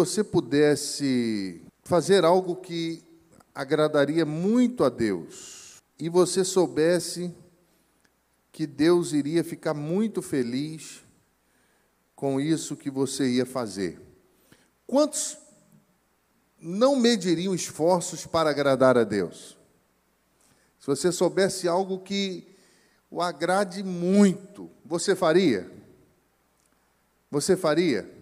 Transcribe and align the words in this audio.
você 0.00 0.22
pudesse 0.22 1.60
fazer 1.82 2.24
algo 2.24 2.54
que 2.54 3.02
agradaria 3.52 4.24
muito 4.24 4.84
a 4.84 4.88
Deus 4.88 5.82
e 5.98 6.08
você 6.08 6.44
soubesse 6.44 7.34
que 8.52 8.64
Deus 8.64 9.12
iria 9.12 9.42
ficar 9.42 9.74
muito 9.74 10.22
feliz 10.22 11.04
com 12.14 12.40
isso 12.40 12.76
que 12.76 12.88
você 12.88 13.28
ia 13.28 13.44
fazer. 13.44 14.00
Quantos 14.86 15.36
não 16.60 16.94
mediriam 16.94 17.52
esforços 17.52 18.24
para 18.24 18.50
agradar 18.50 18.96
a 18.96 19.02
Deus? 19.02 19.58
Se 20.78 20.86
você 20.86 21.10
soubesse 21.10 21.66
algo 21.66 21.98
que 21.98 22.46
o 23.10 23.20
agrade 23.20 23.82
muito, 23.82 24.70
você 24.84 25.16
faria? 25.16 25.68
Você 27.32 27.56
faria? 27.56 28.17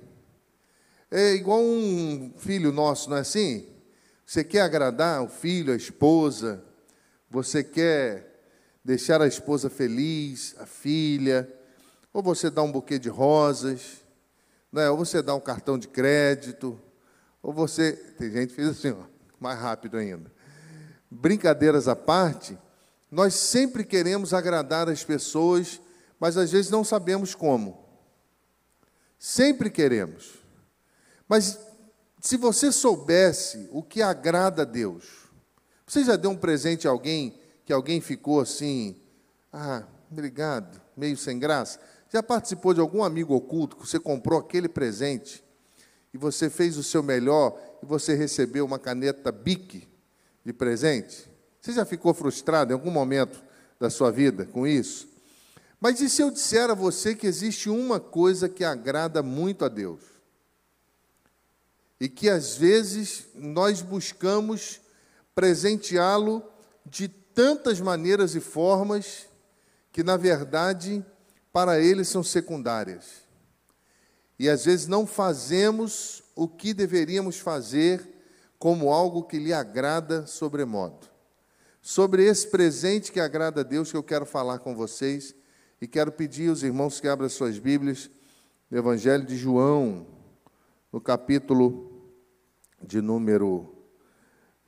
É 1.11 1.35
igual 1.35 1.61
um 1.61 2.33
filho 2.37 2.73
nosso, 2.73 3.09
não 3.09 3.17
é 3.17 3.21
assim? 3.21 3.65
Você 4.25 4.43
quer 4.43 4.63
agradar 4.63 5.23
o 5.23 5.29
filho, 5.29 5.73
a 5.73 5.77
esposa, 5.77 6.65
você 7.31 7.63
quer 7.63 8.43
deixar 8.85 9.23
a 9.23 9.27
esposa 9.29 9.71
feliz, 9.71 10.57
a 10.59 10.67
filha, 10.67 11.49
ou 12.13 12.23
você 12.23 12.51
dá 12.51 12.61
um 12.63 12.73
buquê 12.73 12.99
de 12.99 13.09
rosas, 13.09 14.05
né? 14.73 14.91
ou 14.91 14.97
você 14.97 15.23
dá 15.23 15.33
um 15.33 15.41
cartão 15.41 15.79
de 15.79 15.87
crédito, 15.87 16.81
ou 17.41 17.53
você. 17.53 17.93
Tem 18.19 18.33
gente 18.33 18.49
que 18.51 18.57
fez 18.57 18.69
assim, 18.69 18.91
ó, 18.91 19.05
mais 19.39 19.61
rápido 19.61 19.97
ainda. 19.97 20.33
Brincadeiras 21.09 21.87
à 21.87 21.95
parte, 21.95 22.59
nós 23.09 23.35
sempre 23.35 23.85
queremos 23.85 24.35
agradar 24.35 24.89
as 24.89 25.05
pessoas, 25.05 25.81
mas 26.19 26.37
às 26.37 26.51
vezes 26.51 26.69
não 26.69 26.83
sabemos 26.83 27.33
como. 27.33 27.87
Sempre 29.21 29.71
queremos. 29.71 30.46
Mas 31.29 31.59
se 32.21 32.37
você 32.37 32.73
soubesse 32.73 33.69
o 33.71 33.83
que 33.83 34.03
agrada 34.03 34.63
a 34.63 34.65
Deus, 34.65 35.05
você 35.87 36.05
já 36.05 36.17
deu 36.17 36.31
um 36.31 36.37
presente 36.37 36.87
a 36.87 36.91
alguém 36.91 37.39
que 37.65 37.73
alguém 37.73 38.01
ficou 38.01 38.41
assim, 38.41 38.97
ah, 39.53 39.85
obrigado, 40.11 40.81
meio 40.97 41.17
sem 41.17 41.39
graça? 41.39 41.81
Já 42.13 42.23
participou 42.23 42.73
de 42.73 42.81
algum 42.81 43.03
amigo 43.03 43.35
oculto 43.35 43.77
que 43.77 43.87
você 43.87 43.99
comprou 43.99 44.39
aquele 44.39 44.69
presente 44.69 45.45
e 46.15 46.19
você 46.19 46.49
fez 46.49 46.77
o 46.77 46.83
seu 46.83 47.03
melhor 47.03 47.61
e 47.83 47.87
você 47.87 48.15
recebeu 48.15 48.65
uma 48.65 48.79
caneta 48.79 49.31
Bic 49.31 49.87
de 50.45 50.53
presente? 50.53 51.31
Você 51.61 51.73
já 51.73 51.85
ficou 51.85 52.15
frustrado 52.15 52.73
em 52.73 52.75
algum 52.75 52.91
momento 52.91 53.43
da 53.79 53.91
sua 53.91 54.11
vida 54.11 54.47
com 54.47 54.67
isso? 54.67 55.09
Mas 55.81 56.01
e 56.01 56.09
se 56.09 56.23
eu 56.23 56.31
disser 56.31 56.71
a 56.71 56.75
você 56.75 57.15
que 57.15 57.27
existe 57.27 57.69
uma 57.69 58.01
coisa 58.01 58.49
que 58.49 58.65
agrada 58.65 59.23
muito 59.23 59.65
a 59.65 59.69
Deus? 59.69 60.16
E 62.01 62.09
que 62.09 62.29
às 62.29 62.57
vezes 62.57 63.27
nós 63.35 63.81
buscamos 63.81 64.81
presenteá-lo 65.35 66.43
de 66.85 67.09
tantas 67.09 67.81
maneiras 67.81 68.35
e 68.35 68.41
formas 68.41 69.27
que, 69.93 70.03
na 70.03 70.17
verdade, 70.17 71.05
para 71.53 71.81
ele 71.81 72.05
são 72.05 72.23
secundárias. 72.23 73.27
E 74.39 74.49
às 74.49 74.65
vezes 74.65 74.87
não 74.87 75.07
fazemos 75.07 76.23
o 76.35 76.47
que 76.47 76.75
deveríamos 76.75 77.39
fazer 77.39 78.07
como 78.59 78.93
algo 78.93 79.23
que 79.23 79.39
lhe 79.39 79.53
agrada 79.53 80.27
sobremodo. 80.27 81.07
Sobre 81.81 82.25
esse 82.25 82.49
presente 82.49 83.13
que 83.13 83.21
agrada 83.21 83.61
a 83.61 83.65
Deus 83.65 83.91
que 83.91 83.97
eu 83.97 84.03
quero 84.03 84.27
falar 84.27 84.59
com 84.59 84.75
vocês 84.75 85.35
e 85.81 85.87
quero 85.87 86.11
pedir 86.11 86.51
aos 86.51 86.63
irmãos 86.63 87.01
que 87.01 87.09
abram 87.09 87.29
suas 87.29 87.59
Bíblias 87.59 88.11
no 88.71 88.79
Evangelho 88.79 89.25
de 89.25 89.37
João, 89.37 90.07
no 90.97 91.01
capítulo 91.03 91.93
de 92.81 93.03
número 93.03 93.71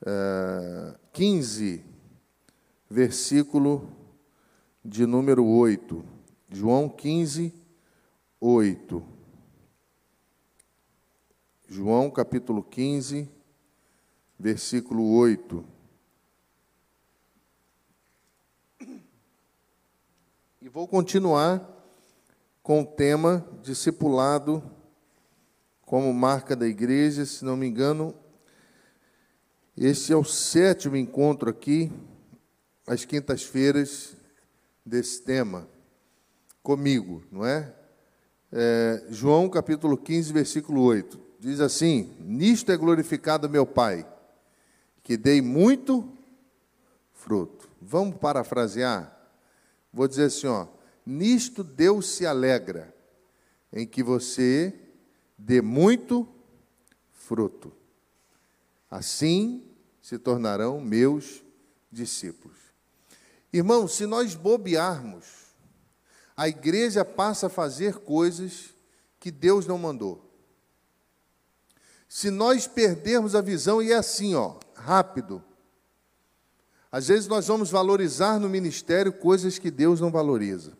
uh, 0.02 0.04
eh, 0.04 0.94
15, 1.10 1.82
versículo 2.86 3.88
de 4.84 5.06
número 5.06 5.42
8. 5.46 6.04
João 6.52 6.86
15, 6.86 7.54
8. 8.38 9.02
João 11.66 12.10
capítulo 12.10 12.62
15, 12.62 13.26
versículo 14.38 15.10
8. 15.16 15.64
E 20.60 20.68
vou 20.68 20.86
continuar 20.86 21.66
com 22.62 22.82
o 22.82 22.86
tema 22.86 23.48
discipulado 23.62 24.76
como 25.88 26.12
marca 26.12 26.54
da 26.54 26.68
igreja, 26.68 27.24
se 27.24 27.42
não 27.46 27.56
me 27.56 27.66
engano. 27.66 28.14
Este 29.74 30.12
é 30.12 30.16
o 30.16 30.22
sétimo 30.22 30.96
encontro 30.96 31.48
aqui, 31.48 31.90
às 32.86 33.06
quintas-feiras, 33.06 34.14
desse 34.84 35.22
tema, 35.22 35.66
comigo, 36.62 37.24
não 37.32 37.46
é? 37.46 37.74
é? 38.52 39.06
João 39.08 39.48
capítulo 39.48 39.96
15, 39.96 40.30
versículo 40.30 40.82
8. 40.82 41.18
Diz 41.40 41.58
assim: 41.58 42.14
Nisto 42.20 42.70
é 42.70 42.76
glorificado 42.76 43.48
meu 43.48 43.64
Pai, 43.64 44.06
que 45.02 45.16
dei 45.16 45.40
muito 45.40 46.06
fruto. 47.14 47.66
Vamos 47.80 48.18
parafrasear? 48.18 49.18
Vou 49.90 50.06
dizer 50.06 50.24
assim, 50.24 50.48
ó, 50.48 50.66
nisto 51.06 51.64
Deus 51.64 52.10
se 52.10 52.26
alegra, 52.26 52.94
em 53.72 53.86
que 53.86 54.02
você 54.02 54.87
dê 55.38 55.62
muito 55.62 56.28
fruto. 57.12 57.72
Assim 58.90 59.64
se 60.02 60.18
tornarão 60.18 60.80
meus 60.80 61.44
discípulos. 61.92 62.58
Irmãos, 63.52 63.94
se 63.94 64.06
nós 64.06 64.34
bobearmos, 64.34 65.24
a 66.36 66.48
igreja 66.48 67.04
passa 67.04 67.46
a 67.46 67.50
fazer 67.50 67.98
coisas 67.98 68.74
que 69.20 69.30
Deus 69.30 69.66
não 69.66 69.78
mandou. 69.78 70.24
Se 72.08 72.30
nós 72.30 72.66
perdermos 72.66 73.34
a 73.34 73.40
visão, 73.40 73.82
e 73.82 73.92
é 73.92 73.96
assim, 73.96 74.34
ó, 74.34 74.56
rápido. 74.74 75.44
Às 76.90 77.08
vezes 77.08 77.26
nós 77.26 77.46
vamos 77.46 77.70
valorizar 77.70 78.38
no 78.38 78.48
ministério 78.48 79.12
coisas 79.12 79.58
que 79.58 79.70
Deus 79.70 80.00
não 80.00 80.10
valoriza. 80.10 80.76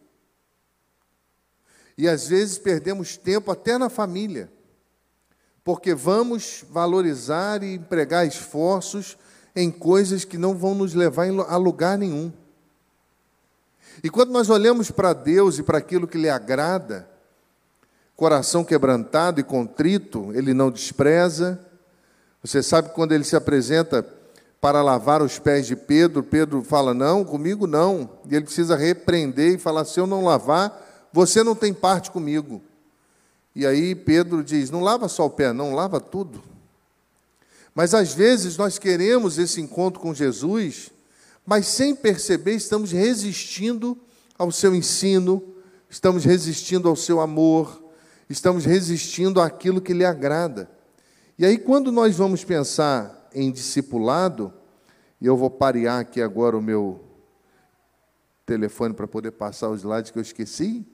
E 1.99 2.09
às 2.09 2.29
vezes 2.29 2.59
perdemos 2.59 3.17
tempo 3.17 3.51
até 3.51 3.77
na 3.77 3.91
família, 3.91 4.49
porque 5.65 5.93
vamos 5.93 6.65
valorizar 6.71 7.65
e 7.65 7.75
empregar 7.75 8.25
esforços 8.25 9.19
em 9.55 9.69
coisas 9.69 10.25
que 10.25 10.39
não 10.39 10.57
vão 10.57 10.77
nos 10.77 10.95
levar 10.95 11.27
a 11.29 11.57
lugar 11.57 11.99
nenhum. 11.99 12.33
E 14.03 14.09
quando 14.09 14.31
nós 14.31 14.49
olhamos 14.49 14.93
para 14.93 15.13
Deus 15.13 15.59
e 15.59 15.65
para 15.65 15.79
aquilo 15.79 16.07
que 16.07 16.17
lhe 16.17 16.31
agrada, 16.31 17.11
coração 18.15 18.65
quebrantado 18.65 19.41
e 19.41 19.45
contrito, 19.45 20.31
ele 20.35 20.55
não 20.55 20.71
despreza. 20.71 21.59
Você 22.45 22.63
sabe 22.63 22.91
quando 22.91 23.11
ele 23.11 23.25
se 23.25 23.35
apresenta 23.35 24.07
para 24.61 24.83
lavar 24.83 25.21
os 25.21 25.41
pés 25.41 25.67
de 25.67 25.75
Pedro, 25.75 26.23
Pedro 26.23 26.63
fala: 26.63 26.95
Não, 26.95 27.25
comigo 27.25 27.67
não. 27.67 28.09
E 28.31 28.37
ele 28.37 28.45
precisa 28.45 28.77
repreender 28.77 29.55
e 29.55 29.59
falar: 29.59 29.85
Se 29.85 29.99
eu 29.99 30.07
não 30.07 30.25
lavar, 30.25 30.88
você 31.13 31.43
não 31.43 31.55
tem 31.55 31.73
parte 31.73 32.11
comigo. 32.11 32.63
E 33.55 33.67
aí 33.67 33.95
Pedro 33.95 34.43
diz: 34.43 34.71
Não 34.71 34.81
lava 34.81 35.09
só 35.09 35.27
o 35.27 35.31
pé, 35.31 35.53
não, 35.53 35.75
lava 35.75 36.01
tudo. 36.01 36.43
Mas 37.75 37.95
às 37.95 38.13
vezes 38.13 38.57
nós 38.57 38.79
queremos 38.79 39.39
esse 39.39 39.61
encontro 39.61 40.01
com 40.01 40.15
Jesus, 40.15 40.91
mas 41.47 41.67
sem 41.67 41.95
perceber 41.95 42.55
estamos 42.55 42.91
resistindo 42.91 43.97
ao 44.37 44.51
seu 44.51 44.75
ensino, 44.75 45.43
estamos 45.89 46.25
resistindo 46.25 46.89
ao 46.89 46.97
seu 46.97 47.21
amor, 47.21 47.83
estamos 48.29 48.65
resistindo 48.65 49.41
àquilo 49.41 49.81
que 49.81 49.93
lhe 49.93 50.05
agrada. 50.05 50.71
E 51.39 51.47
aí, 51.47 51.57
quando 51.57 51.93
nós 51.93 52.17
vamos 52.17 52.43
pensar 52.45 53.29
em 53.33 53.53
discipulado, 53.53 54.53
e 55.21 55.27
eu 55.27 55.37
vou 55.37 55.51
parear 55.51 56.01
aqui 56.01 56.21
agora 56.21 56.57
o 56.57 56.63
meu 56.63 57.01
telefone 58.45 58.95
para 58.95 59.07
poder 59.07 59.33
passar 59.33 59.69
os 59.69 59.81
slides 59.81 60.11
que 60.11 60.19
eu 60.19 60.23
esqueci. 60.23 60.87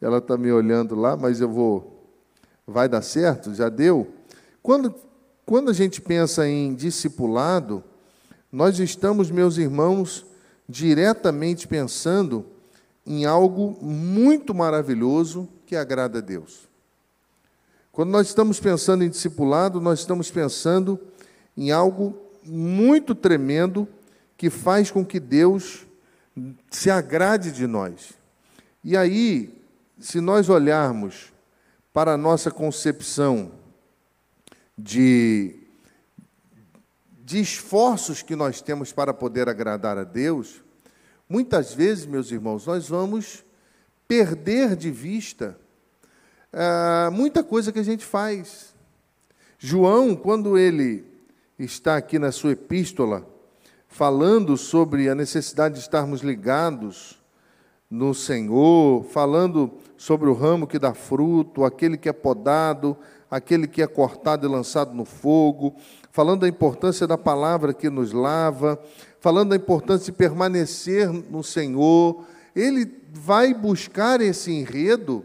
Ela 0.00 0.18
está 0.18 0.36
me 0.36 0.52
olhando 0.52 0.94
lá, 0.94 1.16
mas 1.16 1.40
eu 1.40 1.48
vou. 1.48 2.10
Vai 2.66 2.88
dar 2.88 3.02
certo? 3.02 3.54
Já 3.54 3.68
deu? 3.68 4.12
Quando, 4.62 4.94
quando 5.44 5.70
a 5.70 5.72
gente 5.72 6.00
pensa 6.00 6.46
em 6.48 6.74
discipulado, 6.74 7.82
nós 8.50 8.78
estamos, 8.78 9.30
meus 9.30 9.56
irmãos, 9.56 10.26
diretamente 10.68 11.68
pensando 11.68 12.44
em 13.06 13.24
algo 13.24 13.76
muito 13.80 14.54
maravilhoso 14.54 15.48
que 15.64 15.76
agrada 15.76 16.18
a 16.18 16.22
Deus. 16.22 16.68
Quando 17.92 18.10
nós 18.10 18.26
estamos 18.26 18.60
pensando 18.60 19.04
em 19.04 19.08
discipulado, 19.08 19.80
nós 19.80 20.00
estamos 20.00 20.30
pensando 20.30 21.00
em 21.56 21.70
algo 21.70 22.18
muito 22.44 23.14
tremendo 23.14 23.88
que 24.36 24.50
faz 24.50 24.90
com 24.90 25.04
que 25.04 25.18
Deus 25.18 25.86
se 26.70 26.90
agrade 26.90 27.50
de 27.52 27.66
nós. 27.66 28.12
E 28.84 28.96
aí, 28.96 29.55
se 29.98 30.20
nós 30.20 30.48
olharmos 30.48 31.32
para 31.92 32.12
a 32.12 32.16
nossa 32.16 32.50
concepção 32.50 33.52
de, 34.76 35.56
de 37.24 37.40
esforços 37.40 38.22
que 38.22 38.36
nós 38.36 38.60
temos 38.60 38.92
para 38.92 39.14
poder 39.14 39.48
agradar 39.48 39.96
a 39.96 40.04
Deus, 40.04 40.62
muitas 41.28 41.72
vezes, 41.72 42.04
meus 42.04 42.30
irmãos, 42.30 42.66
nós 42.66 42.88
vamos 42.88 43.44
perder 44.06 44.76
de 44.76 44.90
vista 44.90 45.58
ah, 46.52 47.10
muita 47.12 47.42
coisa 47.42 47.72
que 47.72 47.78
a 47.78 47.84
gente 47.84 48.04
faz. 48.04 48.74
João, 49.58 50.14
quando 50.14 50.58
ele 50.58 51.04
está 51.58 51.96
aqui 51.96 52.18
na 52.18 52.30
sua 52.30 52.52
epístola, 52.52 53.26
falando 53.88 54.56
sobre 54.58 55.08
a 55.08 55.14
necessidade 55.14 55.76
de 55.76 55.80
estarmos 55.80 56.20
ligados 56.20 57.18
no 57.90 58.12
Senhor, 58.12 59.04
falando 59.04 59.72
sobre 59.96 60.28
o 60.28 60.34
ramo 60.34 60.66
que 60.66 60.78
dá 60.78 60.94
fruto, 60.94 61.64
aquele 61.64 61.96
que 61.96 62.08
é 62.08 62.12
podado, 62.12 62.96
aquele 63.30 63.66
que 63.66 63.82
é 63.82 63.86
cortado 63.86 64.46
e 64.46 64.50
lançado 64.50 64.94
no 64.94 65.04
fogo, 65.04 65.74
falando 66.12 66.40
da 66.40 66.48
importância 66.48 67.06
da 67.06 67.18
palavra 67.18 67.74
que 67.74 67.90
nos 67.90 68.12
lava, 68.12 68.80
falando 69.20 69.50
da 69.50 69.56
importância 69.56 70.12
de 70.12 70.18
permanecer 70.18 71.08
no 71.10 71.42
Senhor. 71.42 72.24
Ele 72.54 72.90
vai 73.12 73.52
buscar 73.52 74.20
esse 74.20 74.52
enredo 74.52 75.24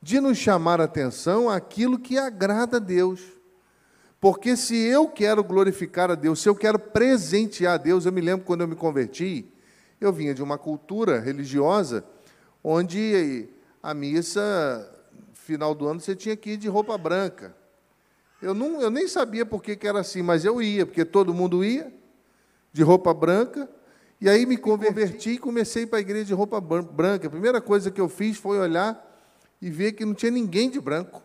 de 0.00 0.20
nos 0.20 0.38
chamar 0.38 0.80
atenção 0.80 1.48
aquilo 1.48 1.98
que 1.98 2.18
agrada 2.18 2.76
a 2.78 2.80
Deus. 2.80 3.20
Porque 4.20 4.56
se 4.56 4.76
eu 4.76 5.08
quero 5.08 5.42
glorificar 5.42 6.10
a 6.10 6.14
Deus, 6.14 6.40
se 6.40 6.48
eu 6.48 6.54
quero 6.54 6.78
presentear 6.78 7.74
a 7.74 7.76
Deus, 7.76 8.06
eu 8.06 8.12
me 8.12 8.20
lembro 8.20 8.46
quando 8.46 8.60
eu 8.60 8.68
me 8.68 8.76
converti, 8.76 9.52
eu 10.00 10.12
vinha 10.12 10.32
de 10.32 10.42
uma 10.42 10.56
cultura 10.56 11.18
religiosa 11.18 12.04
onde 12.62 13.48
a 13.82 13.92
missa, 13.92 14.88
final 15.34 15.74
do 15.74 15.88
ano, 15.88 16.00
você 16.00 16.14
tinha 16.14 16.36
que 16.36 16.50
ir 16.50 16.56
de 16.56 16.68
roupa 16.68 16.96
branca. 16.96 17.54
Eu, 18.40 18.54
não, 18.54 18.80
eu 18.80 18.90
nem 18.90 19.08
sabia 19.08 19.44
por 19.44 19.62
que, 19.62 19.76
que 19.76 19.86
era 19.86 20.00
assim, 20.00 20.22
mas 20.22 20.44
eu 20.44 20.62
ia, 20.62 20.86
porque 20.86 21.04
todo 21.04 21.34
mundo 21.34 21.64
ia 21.64 21.92
de 22.72 22.82
roupa 22.82 23.12
branca. 23.12 23.68
E 24.20 24.28
aí 24.28 24.46
me 24.46 24.56
converti 24.56 25.30
e 25.30 25.38
comecei 25.38 25.84
para 25.84 25.98
a 25.98 26.00
igreja 26.00 26.26
de 26.26 26.34
roupa 26.34 26.60
branca. 26.60 27.26
A 27.26 27.30
primeira 27.30 27.60
coisa 27.60 27.90
que 27.90 28.00
eu 28.00 28.08
fiz 28.08 28.36
foi 28.36 28.58
olhar 28.58 29.08
e 29.60 29.68
ver 29.68 29.92
que 29.92 30.04
não 30.04 30.14
tinha 30.14 30.30
ninguém 30.30 30.70
de 30.70 30.80
branco. 30.80 31.22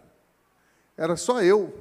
Era 0.96 1.16
só 1.16 1.44
eu. 1.44 1.74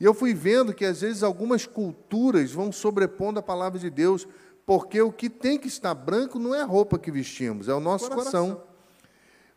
E 0.00 0.04
eu 0.04 0.12
fui 0.12 0.34
vendo 0.34 0.74
que 0.74 0.84
às 0.84 1.00
vezes 1.00 1.22
algumas 1.22 1.64
culturas 1.64 2.50
vão 2.50 2.72
sobrepondo 2.72 3.38
a 3.38 3.42
palavra 3.42 3.78
de 3.78 3.88
Deus, 3.88 4.26
porque 4.66 5.00
o 5.00 5.12
que 5.12 5.30
tem 5.30 5.56
que 5.56 5.68
estar 5.68 5.94
branco 5.94 6.40
não 6.40 6.52
é 6.52 6.62
a 6.62 6.66
roupa 6.66 6.98
que 6.98 7.10
vestimos, 7.10 7.68
é 7.68 7.74
o 7.74 7.78
nosso 7.78 8.08
coração. 8.08 8.54
coração. 8.54 8.71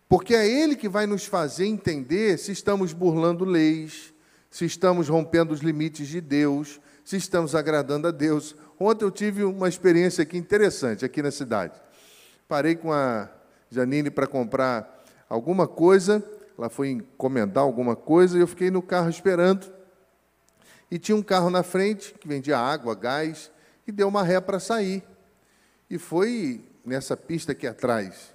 Porque 0.07 0.35
é 0.35 0.47
Ele 0.47 0.75
que 0.75 0.87
vai 0.87 1.07
nos 1.07 1.25
fazer 1.25 1.65
entender 1.65 2.37
se 2.37 2.51
estamos 2.51 2.93
burlando 2.93 3.43
leis, 3.43 4.13
se 4.49 4.65
estamos 4.65 5.09
rompendo 5.09 5.53
os 5.53 5.61
limites 5.61 6.07
de 6.07 6.21
Deus, 6.21 6.79
se 7.03 7.17
estamos 7.17 7.55
agradando 7.55 8.07
a 8.07 8.11
Deus. 8.11 8.55
Ontem 8.79 9.03
eu 9.03 9.11
tive 9.11 9.43
uma 9.43 9.67
experiência 9.67 10.21
aqui 10.21 10.37
interessante, 10.37 11.03
aqui 11.03 11.21
na 11.21 11.31
cidade. 11.31 11.73
Parei 12.47 12.75
com 12.75 12.93
a 12.93 13.29
Janine 13.69 14.11
para 14.11 14.27
comprar 14.27 15.03
alguma 15.27 15.67
coisa, 15.67 16.23
ela 16.57 16.69
foi 16.69 16.89
encomendar 16.89 17.63
alguma 17.63 17.95
coisa, 17.95 18.37
e 18.37 18.41
eu 18.41 18.47
fiquei 18.47 18.69
no 18.69 18.81
carro 18.81 19.09
esperando. 19.09 19.73
E 20.89 20.99
tinha 20.99 21.15
um 21.15 21.23
carro 21.23 21.49
na 21.49 21.63
frente 21.63 22.13
que 22.13 22.27
vendia 22.27 22.57
água, 22.59 22.93
gás, 22.93 23.51
e 23.87 23.91
deu 23.91 24.07
uma 24.07 24.23
ré 24.23 24.39
para 24.39 24.59
sair. 24.59 25.03
E 25.89 25.97
foi 25.97 26.63
nessa 26.85 27.17
pista 27.17 27.51
aqui 27.51 27.65
atrás. 27.65 28.34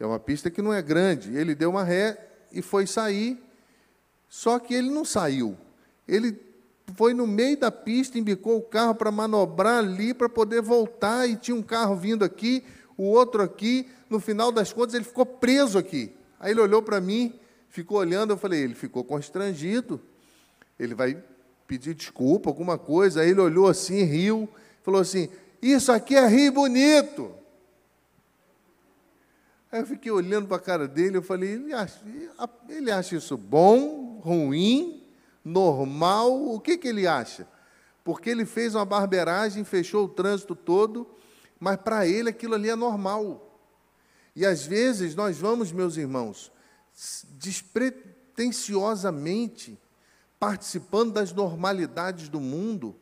É 0.00 0.06
uma 0.06 0.18
pista 0.18 0.50
que 0.50 0.62
não 0.62 0.72
é 0.72 0.80
grande. 0.80 1.36
Ele 1.36 1.54
deu 1.54 1.70
uma 1.70 1.84
ré 1.84 2.18
e 2.50 2.62
foi 2.62 2.86
sair, 2.86 3.38
só 4.30 4.58
que 4.58 4.72
ele 4.72 4.88
não 4.88 5.04
saiu. 5.04 5.56
Ele 6.08 6.36
foi 6.96 7.12
no 7.12 7.26
meio 7.26 7.58
da 7.58 7.70
pista, 7.70 8.18
embicou 8.18 8.56
o 8.56 8.62
carro 8.62 8.94
para 8.94 9.12
manobrar 9.12 9.78
ali, 9.78 10.14
para 10.14 10.28
poder 10.28 10.62
voltar, 10.62 11.28
e 11.28 11.36
tinha 11.36 11.54
um 11.54 11.62
carro 11.62 11.94
vindo 11.94 12.24
aqui, 12.24 12.64
o 12.96 13.04
outro 13.04 13.42
aqui. 13.42 13.86
No 14.08 14.18
final 14.18 14.50
das 14.50 14.72
contas, 14.72 14.94
ele 14.94 15.04
ficou 15.04 15.26
preso 15.26 15.76
aqui. 15.76 16.12
Aí 16.40 16.52
ele 16.52 16.60
olhou 16.60 16.82
para 16.82 16.98
mim, 16.98 17.38
ficou 17.68 17.98
olhando, 17.98 18.32
eu 18.32 18.38
falei, 18.38 18.62
ele 18.62 18.74
ficou 18.74 19.04
constrangido. 19.04 20.00
Ele 20.78 20.94
vai 20.94 21.22
pedir 21.66 21.94
desculpa, 21.94 22.48
alguma 22.48 22.78
coisa. 22.78 23.20
Aí 23.20 23.30
ele 23.30 23.40
olhou 23.40 23.68
assim, 23.68 24.02
riu, 24.02 24.48
falou 24.82 25.00
assim: 25.00 25.28
Isso 25.60 25.92
aqui 25.92 26.16
é 26.16 26.26
rio 26.26 26.52
bonito. 26.52 27.39
Aí 29.72 29.80
eu 29.80 29.86
fiquei 29.86 30.10
olhando 30.10 30.48
para 30.48 30.56
a 30.56 30.60
cara 30.60 30.88
dele, 30.88 31.16
eu 31.16 31.22
falei: 31.22 31.52
ele 31.52 31.72
acha, 31.72 32.00
ele 32.68 32.90
acha 32.90 33.14
isso 33.16 33.36
bom, 33.36 34.18
ruim, 34.18 35.06
normal? 35.44 36.52
O 36.52 36.58
que, 36.58 36.76
que 36.76 36.88
ele 36.88 37.06
acha? 37.06 37.46
Porque 38.02 38.30
ele 38.30 38.44
fez 38.44 38.74
uma 38.74 38.84
barbeiragem, 38.84 39.62
fechou 39.62 40.06
o 40.06 40.08
trânsito 40.08 40.56
todo, 40.56 41.06
mas 41.58 41.76
para 41.76 42.06
ele 42.06 42.30
aquilo 42.30 42.54
ali 42.54 42.68
é 42.68 42.74
normal. 42.74 43.46
E 44.34 44.44
às 44.46 44.64
vezes 44.64 45.14
nós 45.14 45.38
vamos, 45.38 45.70
meus 45.70 45.96
irmãos, 45.96 46.50
despretensiosamente 47.38 49.78
participando 50.40 51.12
das 51.12 51.32
normalidades 51.32 52.30
do 52.30 52.40
mundo, 52.40 52.96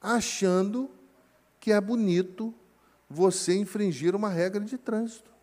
achando 0.00 0.88
que 1.58 1.72
é 1.72 1.80
bonito 1.80 2.54
você 3.10 3.56
infringir 3.56 4.14
uma 4.14 4.28
regra 4.28 4.60
de 4.60 4.78
trânsito. 4.78 5.33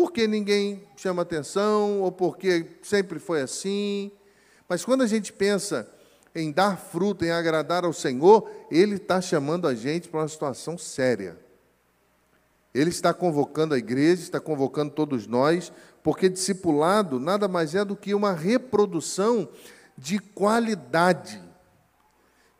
Porque 0.00 0.26
ninguém 0.26 0.82
chama 0.96 1.20
atenção, 1.20 2.00
ou 2.00 2.10
porque 2.10 2.64
sempre 2.82 3.18
foi 3.18 3.42
assim. 3.42 4.10
Mas 4.66 4.82
quando 4.82 5.02
a 5.02 5.06
gente 5.06 5.30
pensa 5.30 5.86
em 6.34 6.50
dar 6.50 6.78
fruto, 6.78 7.22
em 7.22 7.30
agradar 7.30 7.84
ao 7.84 7.92
Senhor, 7.92 8.50
Ele 8.70 8.94
está 8.94 9.20
chamando 9.20 9.68
a 9.68 9.74
gente 9.74 10.08
para 10.08 10.20
uma 10.20 10.28
situação 10.28 10.78
séria. 10.78 11.36
Ele 12.74 12.88
está 12.88 13.12
convocando 13.12 13.74
a 13.74 13.78
igreja, 13.78 14.22
está 14.22 14.40
convocando 14.40 14.94
todos 14.94 15.26
nós, 15.26 15.70
porque 16.02 16.30
discipulado 16.30 17.20
nada 17.20 17.46
mais 17.46 17.74
é 17.74 17.84
do 17.84 17.94
que 17.94 18.14
uma 18.14 18.32
reprodução 18.32 19.50
de 19.98 20.18
qualidade, 20.18 21.42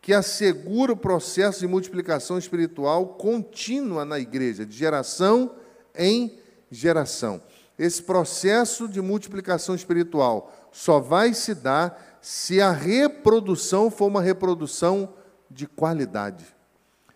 que 0.03 0.13
assegura 0.13 0.93
o 0.93 0.97
processo 0.97 1.61
de 1.61 1.67
multiplicação 1.67 2.37
espiritual 2.37 3.15
contínua 3.15 4.05
na 4.05 4.21
igreja, 4.21 4.67
de 4.67 4.77
geração 4.77 5.55
em 5.97 6.39
geração. 6.71 7.43
Esse 7.79 8.03
processo 8.03 8.87
de 8.87 9.01
multiplicação 9.01 9.75
espiritual 9.75 10.53
só 10.71 11.01
vai 11.01 11.33
se 11.35 11.55
dar 11.55 12.19
se 12.21 12.61
a 12.61 12.71
reprodução 12.71 13.91
for 13.91 14.07
uma 14.07 14.21
reprodução 14.21 15.15
de 15.51 15.67
qualidade. 15.67 16.45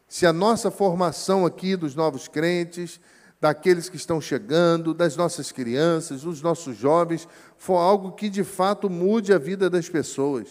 Se 0.08 0.26
a 0.26 0.32
nossa 0.32 0.70
formação 0.70 1.44
aqui 1.44 1.76
dos 1.76 1.94
novos 1.94 2.28
crentes, 2.28 3.00
daqueles 3.40 3.90
que 3.90 3.96
estão 3.96 4.20
chegando, 4.20 4.94
das 4.94 5.16
nossas 5.16 5.52
crianças, 5.52 6.22
dos 6.22 6.40
nossos 6.40 6.76
jovens, 6.76 7.28
for 7.58 7.76
algo 7.76 8.12
que 8.12 8.30
de 8.30 8.42
fato 8.42 8.88
mude 8.88 9.34
a 9.34 9.38
vida 9.38 9.68
das 9.68 9.88
pessoas. 9.88 10.48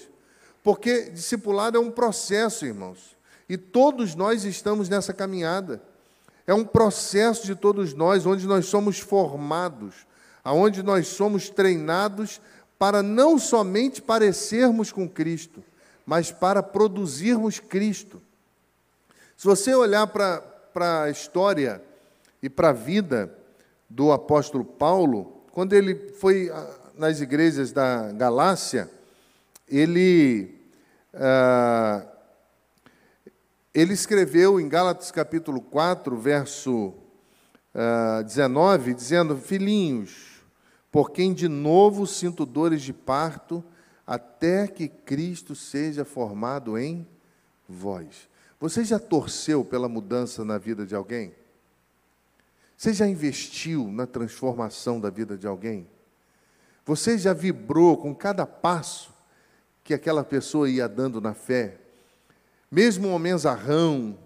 Porque 0.62 1.10
discipulado 1.10 1.78
é 1.78 1.80
um 1.80 1.90
processo, 1.90 2.66
irmãos, 2.66 3.18
e 3.50 3.58
todos 3.58 4.16
nós 4.16 4.46
estamos 4.46 4.90
nessa 4.90 5.12
caminhada. 5.12 5.82
É 6.46 6.54
um 6.54 6.66
processo 6.66 7.46
de 7.46 7.56
todos 7.56 7.94
nós, 7.94 8.26
onde 8.26 8.46
nós 8.46 8.66
somos 8.66 9.00
formados, 9.00 10.08
aonde 10.44 10.84
nós 10.84 11.08
somos 11.08 11.50
treinados 11.50 12.42
para 12.78 13.02
não 13.02 13.40
somente 13.40 14.02
parecermos 14.02 14.92
com 14.92 15.08
Cristo, 15.08 15.64
mas 16.06 16.32
para 16.32 16.62
produzirmos 16.62 17.60
Cristo. 17.60 18.22
Se 19.38 19.46
você 19.46 19.74
olhar 19.74 20.06
para 20.08 21.04
a 21.04 21.10
história 21.10 21.82
e 22.42 22.50
para 22.50 22.70
a 22.70 22.74
vida 22.74 23.34
do 23.90 24.12
apóstolo 24.12 24.66
Paulo, 24.66 25.44
quando 25.52 25.74
ele 25.74 25.96
foi 26.20 26.50
ah, 26.50 26.68
nas 26.98 27.22
igrejas 27.22 27.72
da 27.72 28.12
Galácia, 28.12 28.90
ele, 29.68 30.60
ah, 31.14 32.06
ele 33.74 33.94
escreveu 33.94 34.60
em 34.60 34.70
Gálatas 34.70 35.12
capítulo 35.12 35.60
4, 35.60 36.16
verso 36.16 36.94
ah, 37.74 38.22
19, 38.24 38.94
dizendo: 38.94 39.36
Filhinhos, 39.36 40.44
por 40.92 41.12
quem 41.12 41.34
de 41.34 41.48
novo 41.48 42.06
sinto 42.06 42.46
dores 42.46 42.84
de 42.84 42.94
parto, 42.94 43.64
até 44.06 44.68
que 44.68 44.88
Cristo 44.88 45.56
seja 45.56 46.06
formado 46.06 46.78
em 46.78 47.08
vós. 47.68 48.30
Você 48.60 48.86
já 48.86 49.00
torceu 49.00 49.66
pela 49.66 49.90
mudança 49.90 50.46
na 50.46 50.58
vida 50.58 50.86
de 50.86 50.94
alguém? 50.94 51.34
Você 52.78 52.94
já 52.94 53.08
investiu 53.08 53.88
na 53.88 54.06
transformação 54.06 55.00
da 55.00 55.10
vida 55.10 55.38
de 55.38 55.48
alguém? 55.48 55.88
Você 56.86 57.18
já 57.18 57.34
vibrou 57.34 57.98
com 57.98 58.14
cada 58.14 58.46
passo 58.46 59.12
que 59.84 59.94
aquela 59.94 60.24
pessoa 60.24 60.70
ia 60.70 60.88
dando 60.88 61.20
na 61.20 61.34
fé? 61.34 61.80
Mesmo 62.74 63.10
um 63.10 63.14
homem 63.14 63.38
zarrão, 63.38 64.18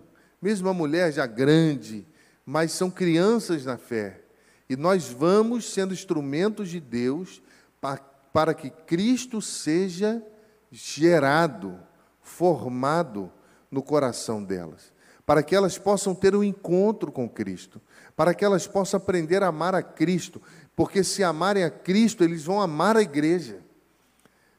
mesmo 0.42 0.70
uma 0.70 0.74
mulher 0.74 1.12
já 1.12 1.28
grande, 1.28 2.08
mas 2.46 2.72
são 2.72 2.90
crianças 2.90 3.66
na 3.66 3.78
fé. 3.78 4.22
E 4.70 4.78
nós 4.78 5.10
vamos 5.10 5.70
sendo 5.70 5.94
instrumentos 5.94 6.70
de 6.70 6.80
Deus 6.80 7.42
para, 7.82 7.98
para 8.32 8.54
que 8.54 8.70
Cristo 8.70 9.42
seja 9.42 10.24
gerado, 10.72 11.78
formado 12.22 13.30
no 13.70 13.84
coração 13.84 14.42
delas, 14.42 14.94
para 15.26 15.44
que 15.44 15.54
elas 15.54 15.78
possam 15.78 16.16
ter 16.16 16.34
um 16.34 16.42
encontro 16.42 17.12
com 17.12 17.28
Cristo, 17.28 17.82
para 18.16 18.34
que 18.34 18.46
elas 18.46 18.66
possam 18.66 18.98
aprender 18.98 19.44
a 19.44 19.48
amar 19.48 19.76
a 19.76 19.84
Cristo, 19.84 20.42
porque 20.74 21.04
se 21.04 21.22
amarem 21.22 21.66
a 21.66 21.70
Cristo, 21.70 22.24
eles 22.24 22.46
vão 22.46 22.62
amar 22.62 22.96
a 22.96 23.02
igreja. 23.02 23.67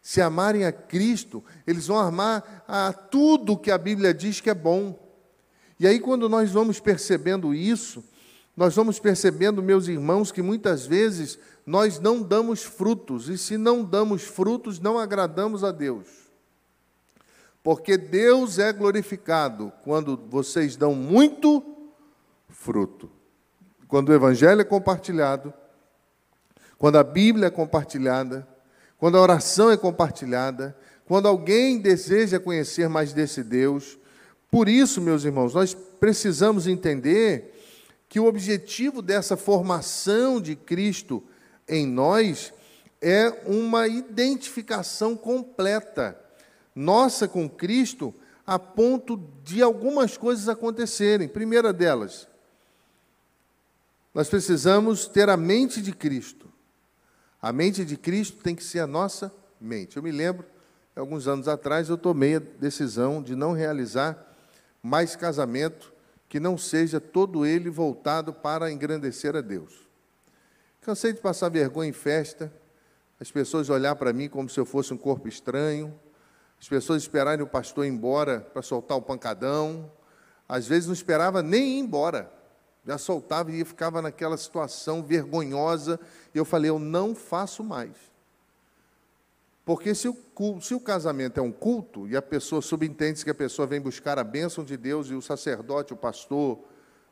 Se 0.09 0.23
amarem 0.23 0.65
a 0.65 0.73
Cristo, 0.73 1.45
eles 1.67 1.88
vão 1.88 1.99
amar 1.99 2.65
a 2.67 2.95
tudo 2.95 3.59
que 3.59 3.71
a 3.71 3.77
Bíblia 3.77 4.15
diz 4.15 4.41
que 4.41 4.49
é 4.49 4.55
bom. 4.55 4.99
E 5.79 5.87
aí, 5.87 6.00
quando 6.00 6.31
nós 6.31 6.50
vamos 6.50 6.81
percebendo 6.81 7.55
isso, 7.55 8.03
nós 8.57 8.75
vamos 8.75 8.99
percebendo, 8.99 9.62
meus 9.62 9.87
irmãos, 9.87 10.33
que 10.33 10.41
muitas 10.41 10.87
vezes 10.87 11.38
nós 11.67 12.00
não 12.00 12.23
damos 12.23 12.62
frutos, 12.62 13.29
e 13.29 13.37
se 13.37 13.59
não 13.59 13.85
damos 13.85 14.23
frutos, 14.23 14.81
não 14.81 14.99
agradamos 14.99 15.62
a 15.62 15.71
Deus. 15.71 16.07
Porque 17.62 17.99
Deus 17.99 18.59
é 18.59 18.73
glorificado 18.73 19.71
quando 19.85 20.17
vocês 20.31 20.75
dão 20.75 20.95
muito 20.95 21.62
fruto. 22.49 23.11
Quando 23.87 24.09
o 24.09 24.15
Evangelho 24.15 24.62
é 24.62 24.65
compartilhado, 24.65 25.53
quando 26.79 26.97
a 26.97 27.05
Bíblia 27.05 27.49
é 27.49 27.50
compartilhada, 27.50 28.49
quando 28.99 29.17
a 29.17 29.23
oração 29.23 29.71
é 29.71 29.76
compartilhada, 29.76 30.76
quando 31.07 31.26
alguém 31.26 31.78
deseja 31.78 32.38
conhecer 32.38 32.88
mais 32.88 33.12
desse 33.12 33.43
Deus. 33.43 33.97
Por 34.50 34.69
isso, 34.69 35.00
meus 35.00 35.25
irmãos, 35.25 35.55
nós 35.55 35.73
precisamos 35.73 36.67
entender 36.67 37.55
que 38.09 38.21
o 38.21 38.26
objetivo 38.26 39.00
dessa 39.00 39.37
formação 39.37 40.40
de 40.40 40.55
Cristo 40.57 41.23
em 41.67 41.87
nós 41.87 42.52
é 43.00 43.43
uma 43.47 43.87
identificação 43.87 45.17
completa 45.17 46.19
nossa 46.78 47.26
com 47.26 47.49
Cristo 47.49 48.14
a 48.47 48.57
ponto 48.59 49.21
de 49.43 49.61
algumas 49.61 50.17
coisas 50.17 50.49
acontecerem. 50.49 51.28
Primeira 51.28 51.73
delas, 51.73 52.28
nós 54.14 54.28
precisamos 54.28 55.07
ter 55.07 55.28
a 55.28 55.37
mente 55.37 55.83
de 55.83 55.93
Cristo. 55.93 56.48
A 57.40 57.52
mente 57.52 57.85
de 57.85 57.97
Cristo 57.97 58.42
tem 58.42 58.54
que 58.54 58.64
ser 58.64 58.80
a 58.80 58.87
nossa 58.87 59.33
mente. 59.61 59.97
Eu 59.97 60.02
me 60.02 60.11
lembro, 60.11 60.45
alguns 60.97 61.28
anos 61.28 61.47
atrás, 61.47 61.88
eu 61.88 61.97
tomei 61.97 62.37
a 62.37 62.40
decisão 62.40 63.23
de 63.23 63.37
não 63.37 63.52
realizar 63.52 64.37
mais 64.83 65.14
casamento 65.14 65.92
que 66.28 66.40
não 66.40 66.59
seja 66.59 67.00
todo 67.00 67.47
ele 67.47 67.71
voltado 67.71 68.33
para 68.33 68.71
engrandecer 68.71 69.35
a 69.35 69.40
Deus. 69.40 69.88
Cansei 70.80 71.12
de 71.12 71.21
passar 71.21 71.49
vergonha 71.49 71.90
em 71.90 71.92
festa, 71.92 72.52
as 73.21 73.30
pessoas 73.30 73.68
olhar 73.68 73.95
para 73.97 74.12
mim 74.12 74.28
como 74.28 74.49
se 74.49 74.59
eu 74.59 74.64
fosse 74.64 74.92
um 74.92 74.97
corpo 74.97 75.28
estranho, 75.28 75.95
as 76.61 76.68
pessoas 76.68 77.02
esperarem 77.02 77.45
o 77.45 77.49
pastor 77.49 77.85
ir 77.85 77.88
embora 77.88 78.40
para 78.40 78.62
soltar 78.62 78.97
o 78.97 79.02
pancadão, 79.02 79.90
às 80.49 80.66
vezes 80.66 80.87
não 80.87 80.95
esperava 80.95 81.42
nem 81.42 81.76
ir 81.76 81.80
embora, 81.80 82.33
já 82.88 82.97
soltava 82.97 83.52
e 83.52 83.62
ficava 83.66 84.00
naquela 84.00 84.38
situação 84.38 85.02
vergonhosa, 85.02 86.00
e 86.35 86.38
eu 86.38 86.45
falei, 86.47 86.71
eu 86.71 86.78
não 86.78 87.14
faço 87.14 87.62
mais. 87.62 87.92
Porque 89.62 89.95
se 89.95 90.09
o, 90.09 90.16
se 90.62 90.75
o 90.75 90.80
casamento 90.80 91.38
é 91.38 91.42
um 91.42 91.52
culto 91.52 92.09
e 92.09 92.16
a 92.16 92.23
pessoa 92.23 92.62
subentende 92.62 93.23
que 93.23 93.28
a 93.28 93.35
pessoa 93.35 93.68
vem 93.68 93.78
buscar 93.78 94.18
a 94.18 94.25
bênção 94.25 94.64
de 94.64 94.75
Deus 94.75 95.11
e 95.11 95.14
o 95.14 95.21
sacerdote, 95.21 95.92
o 95.92 95.97
pastor, 95.99 96.61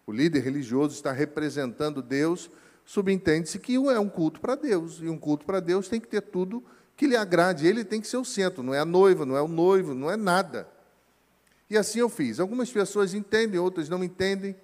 o 0.07 0.13
líder 0.13 0.41
religioso 0.41 0.95
está 0.95 1.13
representando 1.13 2.01
Deus, 2.01 2.51
subentende-se 2.83 3.59
que 3.59 3.75
é 3.75 4.01
um 4.01 4.09
culto 4.09 4.41
para 4.41 4.55
Deus. 4.55 5.01
E 5.03 5.11
um 5.11 5.19
culto 5.19 5.45
para 5.45 5.61
Deus 5.61 5.91
tem 5.91 6.01
que 6.01 6.09
ter 6.09 6.23
tudo 6.23 6.65
que 6.97 7.07
lhe 7.07 7.17
agrade. 7.17 7.67
Ele 7.67 7.85
tem 7.85 8.01
que 8.01 8.07
ser 8.07 8.17
o 8.17 8.25
centro, 8.25 8.63
não 8.63 8.73
é 8.73 8.79
a 8.79 8.87
noiva, 8.87 9.27
não 9.27 9.37
é 9.37 9.43
o 9.43 9.49
noivo, 9.49 9.93
não 9.93 10.11
é 10.11 10.17
nada. 10.17 10.67
E 11.69 11.77
assim 11.77 11.99
eu 11.99 12.09
fiz. 12.09 12.41
Algumas 12.41 12.73
pessoas 12.73 13.13
entendem, 13.13 13.61
outras 13.61 13.91
não 13.91 14.03
entendem, 14.03 14.57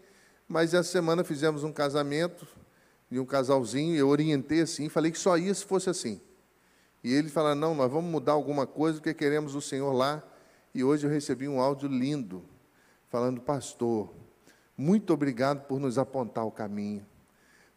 mas 0.48 0.74
essa 0.74 0.90
semana 0.90 1.24
fizemos 1.24 1.64
um 1.64 1.72
casamento 1.72 2.46
de 3.10 3.18
um 3.20 3.26
casalzinho, 3.26 3.94
eu 3.94 4.08
orientei 4.08 4.62
assim, 4.62 4.88
falei 4.88 5.10
que 5.10 5.18
só 5.18 5.36
ia 5.36 5.52
se 5.52 5.64
fosse 5.64 5.90
assim. 5.90 6.20
E 7.04 7.12
ele 7.12 7.28
fala: 7.28 7.54
Não, 7.54 7.74
nós 7.74 7.90
vamos 7.90 8.10
mudar 8.10 8.32
alguma 8.32 8.66
coisa 8.66 8.98
porque 8.98 9.12
queremos 9.12 9.54
o 9.54 9.60
Senhor 9.60 9.92
lá. 9.92 10.22
E 10.74 10.82
hoje 10.82 11.06
eu 11.06 11.10
recebi 11.10 11.48
um 11.48 11.60
áudio 11.60 11.88
lindo, 11.88 12.42
falando: 13.10 13.40
Pastor, 13.40 14.10
muito 14.76 15.12
obrigado 15.12 15.66
por 15.66 15.78
nos 15.78 15.98
apontar 15.98 16.46
o 16.46 16.50
caminho, 16.50 17.04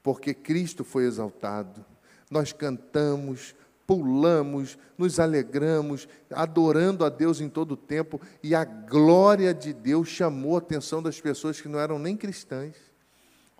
porque 0.02 0.34
Cristo 0.34 0.84
foi 0.84 1.06
exaltado. 1.06 1.84
Nós 2.30 2.54
cantamos, 2.54 3.56
pulamos, 3.88 4.78
nos 4.98 5.20
alegramos, 5.20 6.08
adorando 6.32 7.06
a 7.06 7.10
Deus 7.10 7.40
em 7.40 7.50
todo 7.50 7.74
o 7.74 7.78
tempo, 7.78 8.20
e 8.42 8.56
a 8.56 8.66
glória 8.66 9.54
de 9.54 9.74
Deus 9.74 10.08
chamou 10.08 10.56
a 10.56 10.60
atenção 10.60 11.02
das 11.02 11.22
pessoas 11.22 11.62
que 11.62 11.68
não 11.68 11.80
eram 11.80 12.00
nem 12.00 12.18
cristãs. 12.18 12.76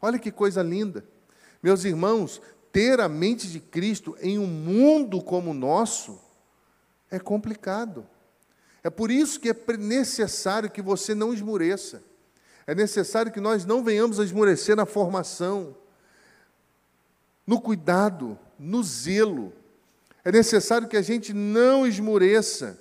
Olha 0.02 0.20
que 0.20 0.32
coisa 0.32 0.62
linda. 0.62 1.06
Meus 1.62 1.84
irmãos, 1.84 2.42
ter 2.72 3.00
a 3.00 3.08
mente 3.08 3.48
de 3.48 3.60
Cristo 3.60 4.18
em 4.20 4.38
um 4.38 4.48
mundo 4.48 5.22
como 5.22 5.52
o 5.52 5.54
nosso 5.54 6.20
é 7.10 7.20
complicado. 7.20 8.06
É 8.84 8.90
por 8.90 9.10
isso 9.10 9.40
que 9.40 9.50
é 9.50 9.78
necessário 9.78 10.70
que 10.70 10.82
você 10.82 11.16
não 11.16 11.34
esmoreça. 11.34 12.04
É 12.68 12.76
necessário 12.76 13.32
que 13.32 13.40
nós 13.40 13.66
não 13.66 13.84
venhamos 13.84 14.20
a 14.20 14.24
esmorecer 14.24 14.76
na 14.76 14.86
formação, 14.86 15.76
no 17.46 17.62
cuidado, 17.62 18.38
no 18.58 18.84
zelo. 18.84 19.54
É 20.26 20.32
necessário 20.32 20.88
que 20.88 20.98
a 20.98 21.04
gente 21.04 21.32
não 21.34 21.86
esmoreça. 21.86 22.80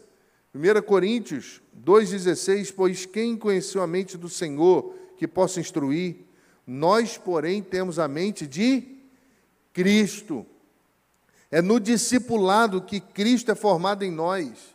1 0.55 0.81
Coríntios 0.83 1.61
2,16: 1.85 2.73
Pois 2.75 3.05
quem 3.05 3.37
conheceu 3.37 3.83
a 3.83 3.87
mente 3.87 4.17
do 4.17 4.31
Senhor 4.31 4.95
que 5.19 5.29
possa 5.29 5.61
instruir? 5.61 6.17
Nós, 6.67 7.19
porém, 7.19 7.63
temos 7.63 7.99
a 7.99 8.09
mente 8.09 8.47
de 8.47 8.83
Cristo. 9.75 10.47
É 11.51 11.61
no 11.61 11.79
discipulado 11.79 12.81
que 12.81 12.99
Cristo 12.99 13.53
é 13.53 13.55
formado 13.55 14.03
em 14.03 14.11
nós. 14.11 14.75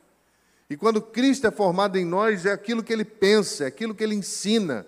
E 0.69 0.77
quando 0.77 1.01
Cristo 1.01 1.47
é 1.47 1.51
formado 1.51 1.97
em 1.97 2.05
nós, 2.05 2.45
é 2.45 2.51
aquilo 2.51 2.83
que 2.83 2.93
ele 2.93 3.03
pensa, 3.03 3.63
é 3.63 3.67
aquilo 3.67 3.95
que 3.95 4.03
ele 4.03 4.13
ensina, 4.13 4.85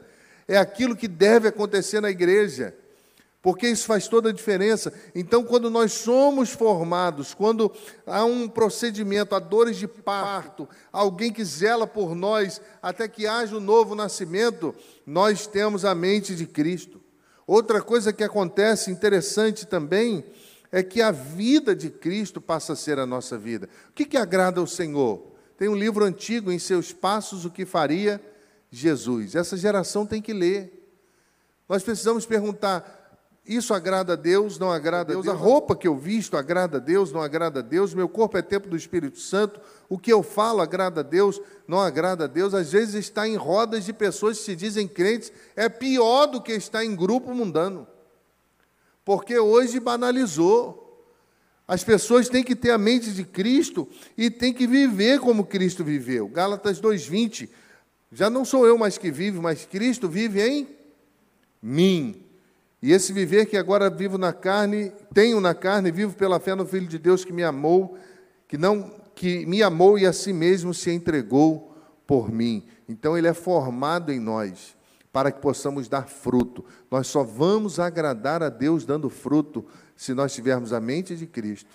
é 0.48 0.56
aquilo 0.56 0.96
que 0.96 1.08
deve 1.08 1.48
acontecer 1.48 2.00
na 2.00 2.12
igreja. 2.12 2.76
Porque 3.42 3.68
isso 3.68 3.88
faz 3.88 4.08
toda 4.08 4.30
a 4.30 4.34
diferença. 4.34 4.94
Então, 5.16 5.44
quando 5.44 5.70
nós 5.70 5.94
somos 5.94 6.52
formados, 6.52 7.34
quando 7.34 7.72
há 8.06 8.24
um 8.24 8.48
procedimento, 8.48 9.34
há 9.34 9.40
dores 9.40 9.78
de 9.78 9.88
parto, 9.88 10.70
alguém 10.92 11.34
que 11.34 11.44
zela 11.44 11.88
por 11.88 12.14
nós 12.14 12.62
até 12.82 13.08
que 13.08 13.26
haja 13.26 13.56
o 13.56 13.58
um 13.58 13.62
novo 13.62 13.96
nascimento, 13.96 14.76
nós 15.06 15.48
temos 15.48 15.84
a 15.84 15.96
mente 15.96 16.36
de 16.36 16.46
Cristo. 16.46 17.02
Outra 17.48 17.82
coisa 17.82 18.14
que 18.14 18.24
acontece 18.24 18.92
interessante 18.92 19.66
também 19.66 20.24
é 20.72 20.84
que 20.84 21.02
a 21.02 21.12
vida 21.12 21.76
de 21.76 21.90
Cristo 21.90 22.40
passa 22.40 22.74
a 22.74 22.76
ser 22.76 23.00
a 23.00 23.06
nossa 23.06 23.38
vida. 23.38 23.68
O 23.90 23.94
que, 23.94 24.06
que 24.06 24.18
agrada 24.18 24.60
ao 24.60 24.68
Senhor? 24.68 25.32
Tem 25.58 25.68
um 25.68 25.76
livro 25.76 26.06
antigo, 26.06 26.52
Em 26.52 26.60
Seus 26.60 26.94
Passos, 26.94 27.44
o 27.44 27.50
que 27.50 27.66
faria 27.66 28.22
Jesus. 28.70 29.36
Essa 29.36 29.58
geração 29.58 30.06
tem 30.06 30.22
que 30.22 30.32
ler. 30.32 30.96
Nós 31.68 31.84
precisamos 31.84 32.26
perguntar: 32.26 33.01
isso 33.46 33.74
agrada 33.74 34.14
a 34.14 34.16
Deus, 34.16 34.60
não 34.60 34.72
agrada 34.72 35.12
a 35.12 35.16
Deus. 35.16 35.28
A 35.28 35.34
roupa 35.34 35.76
que 35.76 35.88
eu 35.88 35.98
visto 35.98 36.38
agrada 36.38 36.78
a 36.78 36.80
Deus, 36.80 37.12
não 37.12 37.22
agrada 37.22 37.60
a 37.60 37.64
Deus. 37.64 37.94
Meu 37.94 38.08
corpo 38.08 38.38
é 38.38 38.42
templo 38.42 38.70
do 38.70 38.78
Espírito 38.78 39.20
Santo. 39.20 39.60
O 39.90 39.98
que 39.98 40.14
eu 40.14 40.22
falo 40.22 40.62
agrada 40.62 41.02
a 41.02 41.04
Deus, 41.04 41.42
não 41.68 41.80
agrada 41.80 42.26
a 42.26 42.28
Deus. 42.28 42.54
Às 42.54 42.72
vezes 42.72 42.94
está 42.94 43.28
em 43.28 43.36
rodas 43.36 43.86
de 43.86 43.94
pessoas 43.94 44.38
que 44.38 44.46
se 44.46 44.56
dizem 44.56 44.88
crentes, 44.88 45.32
é 45.56 45.68
pior 45.68 46.28
do 46.28 46.40
que 46.40 46.52
estar 46.52 46.86
em 46.86 46.96
grupo 46.96 47.34
mundano. 47.34 47.88
Porque 49.04 49.38
hoje 49.40 49.80
banalizou. 49.80 50.78
As 51.68 51.84
pessoas 51.84 52.30
têm 52.30 52.44
que 52.44 52.56
ter 52.56 52.70
a 52.70 52.78
mente 52.78 53.12
de 53.12 53.24
Cristo 53.24 53.88
e 54.16 54.30
têm 54.30 54.54
que 54.54 54.68
viver 54.68 55.20
como 55.20 55.46
Cristo 55.46 55.84
viveu. 55.84 56.28
Gálatas 56.28 56.80
2:20. 56.80 57.50
Já 58.12 58.30
não 58.30 58.46
sou 58.46 58.68
eu 58.68 58.78
mais 58.78 58.98
que 58.98 59.10
vivo, 59.10 59.42
mas 59.42 59.66
Cristo 59.66 60.08
vive 60.08 60.42
em 60.42 60.68
mim. 61.62 62.31
E 62.82 62.92
esse 62.92 63.14
viver 63.14 63.46
que 63.46 63.58
agora 63.58 63.90
vivo 63.90 64.18
na 64.18 64.34
carne, 64.34 64.92
tenho 65.14 65.40
na 65.40 65.54
carne, 65.54 65.92
vivo 65.92 66.16
pela 66.16 66.40
fé 66.40 66.56
no 66.56 66.66
Filho 66.66 66.88
de 66.88 66.98
Deus 66.98 67.24
que 67.24 67.32
me 67.32 67.44
amou, 67.44 67.98
que 68.48 68.58
não 68.58 69.00
que 69.14 69.46
me 69.46 69.62
amou 69.62 70.00
e 70.00 70.06
a 70.06 70.14
si 70.14 70.34
mesmo 70.34 70.74
se 70.74 70.90
entregou 70.90 71.76
por 72.08 72.32
mim. 72.32 72.66
Então 72.90 73.16
ele 73.18 73.28
é 73.28 73.34
formado 73.34 74.12
em 74.12 74.20
nós 74.20 74.76
para 75.12 75.32
que 75.32 75.40
possamos 75.42 75.88
dar 75.88 76.08
fruto. 76.08 76.66
Nós 76.90 77.08
só 77.08 77.24
vamos 77.24 77.80
agradar 77.80 78.42
a 78.42 78.50
Deus 78.50 78.86
dando 78.86 79.10
fruto 79.10 79.66
se 79.96 80.14
nós 80.14 80.34
tivermos 80.34 80.74
a 80.74 80.80
mente 80.80 81.16
de 81.16 81.28
Cristo 81.28 81.70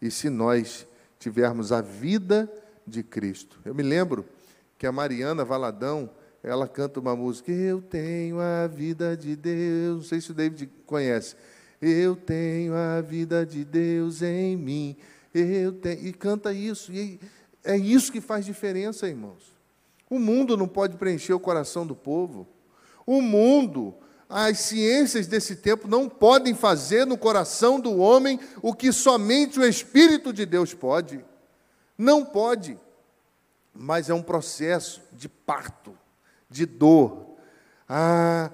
e 0.00 0.10
se 0.10 0.28
nós 0.28 0.86
tivermos 1.18 1.70
a 1.70 1.80
vida 1.80 2.50
de 2.86 3.02
Cristo. 3.02 3.60
Eu 3.64 3.74
me 3.74 3.82
lembro 3.82 4.24
que 4.78 4.86
a 4.86 4.92
Mariana 4.92 5.44
Valadão, 5.44 6.10
ela 6.42 6.66
canta 6.66 7.00
uma 7.00 7.14
música, 7.14 7.52
Eu 7.52 7.82
tenho 7.82 8.40
a 8.40 8.66
vida 8.66 9.16
de 9.16 9.36
Deus. 9.36 9.96
Não 9.96 10.02
sei 10.02 10.20
se 10.20 10.30
o 10.30 10.34
David 10.34 10.70
conhece. 10.86 11.36
Eu 11.80 12.16
tenho 12.16 12.74
a 12.74 13.00
vida 13.00 13.44
de 13.44 13.64
Deus 13.64 14.22
em 14.22 14.56
mim. 14.56 14.96
Eu 15.34 15.72
tenho, 15.72 16.06
e 16.06 16.12
canta 16.12 16.52
isso. 16.52 16.92
E 16.92 17.20
É 17.62 17.76
isso 17.76 18.10
que 18.10 18.20
faz 18.20 18.44
diferença, 18.44 19.06
irmãos. 19.06 19.54
O 20.08 20.18
mundo 20.18 20.56
não 20.56 20.66
pode 20.66 20.96
preencher 20.96 21.32
o 21.34 21.40
coração 21.40 21.86
do 21.86 21.94
povo. 21.94 22.46
O 23.06 23.20
mundo, 23.20 23.94
as 24.28 24.58
ciências 24.60 25.26
desse 25.26 25.56
tempo 25.56 25.86
não 25.86 26.08
podem 26.08 26.54
fazer 26.54 27.06
no 27.06 27.18
coração 27.18 27.78
do 27.78 27.98
homem 27.98 28.40
o 28.62 28.74
que 28.74 28.92
somente 28.92 29.60
o 29.60 29.64
Espírito 29.64 30.32
de 30.32 30.46
Deus 30.46 30.72
pode. 30.72 31.24
Não 31.98 32.24
pode. 32.24 32.78
Mas 33.74 34.10
é 34.10 34.14
um 34.14 34.22
processo 34.22 35.02
de 35.12 35.28
parto, 35.28 35.96
de 36.50 36.66
dor. 36.66 37.36
Ah, 37.88 38.50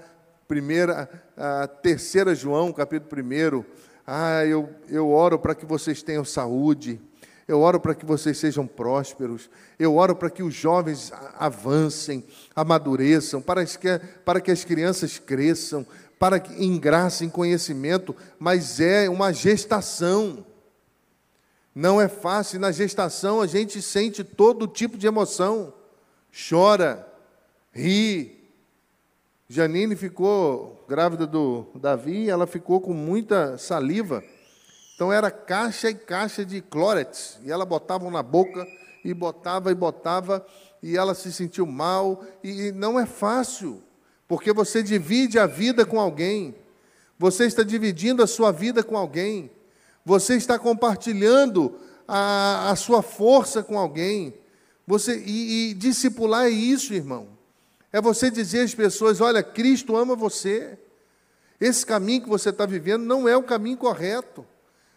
primeira, 0.47 1.09
a 1.37 1.67
terceira 1.67 2.35
João, 2.35 2.73
capítulo 2.73 3.23
1. 3.23 3.65
Ah, 4.07 4.45
eu, 4.45 4.71
eu 4.89 5.11
oro 5.11 5.39
para 5.39 5.55
que 5.55 5.67
vocês 5.67 6.03
tenham 6.03 6.25
saúde. 6.25 7.01
Eu 7.49 7.61
oro 7.61 7.79
para 7.81 7.95
que 7.95 8.05
vocês 8.05 8.39
sejam 8.39 8.67
prósperos. 8.67 9.49
Eu 9.79 9.97
oro 9.97 10.15
para 10.17 10.31
que 10.31 10.43
os 10.43 10.55
jovens 10.55 11.13
avancem, 11.39 12.25
amadureçam, 12.55 13.41
para 13.41 13.65
que, 13.65 14.01
para 14.25 14.41
que 14.41 14.51
as 14.51 14.65
crianças 14.65 15.19
cresçam, 15.19 15.87
para 16.19 16.41
que 16.41 16.53
em 16.63 16.79
graça, 16.79 17.25
em 17.25 17.29
conhecimento, 17.29 18.15
mas 18.39 18.81
é 18.81 19.09
uma 19.09 19.33
gestação. 19.33 20.45
Não 21.75 22.01
é 22.01 22.09
fácil. 22.09 22.59
Na 22.59 22.73
gestação 22.73 23.41
a 23.41 23.47
gente 23.47 23.81
sente 23.81 24.25
todo 24.25 24.67
tipo 24.67 24.99
de 24.99 25.07
emoção. 25.07 25.73
Chora, 26.49 27.07
ri. 27.77 28.33
Janine 29.49 29.95
ficou 29.95 30.85
grávida 30.89 31.27
do 31.27 31.67
Davi, 31.75 32.29
ela 32.29 32.47
ficou 32.47 32.81
com 32.81 32.93
muita 32.93 33.59
saliva. 33.59 34.25
Então 34.95 35.13
era 35.13 35.31
caixa 35.31 35.91
e 35.91 35.95
caixa 35.95 36.45
de 36.45 36.63
clórex, 36.63 37.39
e 37.45 37.53
ela 37.53 37.67
botava 37.67 38.11
na 38.11 38.23
boca 38.23 38.67
e 39.05 39.13
botava 39.13 39.71
e 39.71 39.75
botava, 39.75 40.45
e 40.83 40.97
ela 40.97 41.15
se 41.15 41.33
sentiu 41.33 41.67
mal, 41.67 42.25
e 42.43 42.73
não 42.73 42.99
é 42.99 43.05
fácil, 43.05 43.83
porque 44.27 44.53
você 44.53 44.83
divide 44.83 45.39
a 45.39 45.47
vida 45.47 45.85
com 45.85 46.01
alguém. 46.01 46.55
Você 47.19 47.45
está 47.45 47.63
dividindo 47.63 48.23
a 48.23 48.27
sua 48.27 48.51
vida 48.51 48.83
com 48.83 48.97
alguém. 48.97 49.51
Você 50.05 50.35
está 50.35 50.59
compartilhando 50.59 51.79
a, 52.07 52.71
a 52.71 52.77
sua 52.77 53.03
força 53.03 53.63
com 53.63 53.79
alguém. 53.79 54.35
Você 54.87 55.23
e, 55.25 55.71
e 55.71 55.75
discipular 55.75 56.47
é 56.47 56.51
isso, 56.51 56.93
irmão. 56.93 57.36
É 57.93 58.01
você 58.01 58.31
dizer 58.31 58.61
às 58.61 58.75
pessoas: 58.75 59.21
olha, 59.21 59.43
Cristo 59.43 59.97
ama 59.97 60.15
você. 60.15 60.79
Esse 61.61 61.87
caminho 61.87 62.23
que 62.23 62.29
você 62.29 62.51
está 62.51 62.67
vivendo 62.67 63.05
não 63.05 63.29
é 63.29 63.37
o 63.37 63.43
caminho 63.43 63.77
correto. 63.77 64.45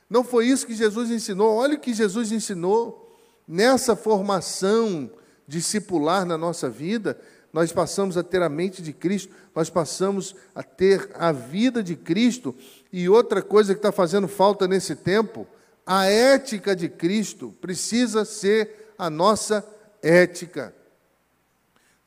Não 0.10 0.24
foi 0.24 0.48
isso 0.48 0.68
que 0.68 0.76
Jesus 0.76 1.10
ensinou. 1.10 1.56
Olha 1.56 1.76
o 1.76 1.80
que 1.80 1.94
Jesus 1.94 2.32
ensinou. 2.32 3.16
Nessa 3.48 3.96
formação 3.96 5.10
discipular 5.48 6.26
na 6.26 6.38
nossa 6.38 6.70
vida, 6.70 7.20
nós 7.52 7.72
passamos 7.72 8.18
a 8.18 8.24
ter 8.24 8.42
a 8.42 8.50
mente 8.50 8.82
de 8.82 8.94
Cristo, 8.94 9.34
nós 9.56 9.70
passamos 9.70 10.36
a 10.54 10.62
ter 10.62 11.10
a 11.16 11.32
vida 11.32 11.82
de 11.82 11.96
Cristo. 11.96 12.56
E 12.94 13.10
outra 13.10 13.42
coisa 13.42 13.74
que 13.74 13.80
está 13.80 13.92
fazendo 13.92 14.28
falta 14.28 14.68
nesse 14.68 14.96
tempo, 14.96 15.48
a 15.86 16.06
ética 16.06 16.76
de 16.76 16.88
Cristo 16.88 17.56
precisa 17.60 18.24
ser 18.24 18.94
a 18.98 19.10
nossa 19.10 19.68
ética. 20.02 20.74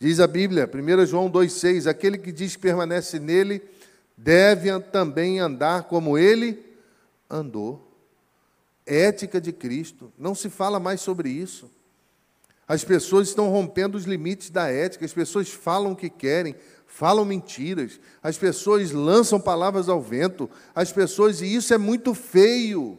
Diz 0.02 0.18
a 0.18 0.26
Bíblia, 0.26 0.68
1 0.68 1.06
João 1.06 1.30
2,6: 1.30 1.88
aquele 1.88 2.18
que 2.18 2.32
diz 2.32 2.56
que 2.56 2.62
permanece 2.62 3.20
nele, 3.20 3.62
deve 4.16 4.76
também 4.80 5.38
andar 5.38 5.84
como 5.84 6.18
ele 6.18 6.60
andou 7.30 7.88
ética 8.84 9.40
de 9.40 9.52
Cristo. 9.52 10.12
Não 10.18 10.34
se 10.34 10.50
fala 10.50 10.80
mais 10.80 11.00
sobre 11.00 11.30
isso. 11.30 11.70
As 12.66 12.82
pessoas 12.82 13.28
estão 13.28 13.48
rompendo 13.48 13.96
os 13.96 14.02
limites 14.02 14.50
da 14.50 14.68
ética, 14.68 15.04
as 15.04 15.12
pessoas 15.12 15.48
falam 15.50 15.92
o 15.92 15.96
que 15.96 16.10
querem, 16.10 16.56
falam 16.84 17.24
mentiras, 17.24 18.00
as 18.20 18.36
pessoas 18.36 18.90
lançam 18.90 19.40
palavras 19.40 19.88
ao 19.88 20.02
vento, 20.02 20.50
as 20.74 20.90
pessoas, 20.90 21.40
e 21.40 21.54
isso 21.54 21.72
é 21.72 21.78
muito 21.78 22.12
feio 22.12 22.98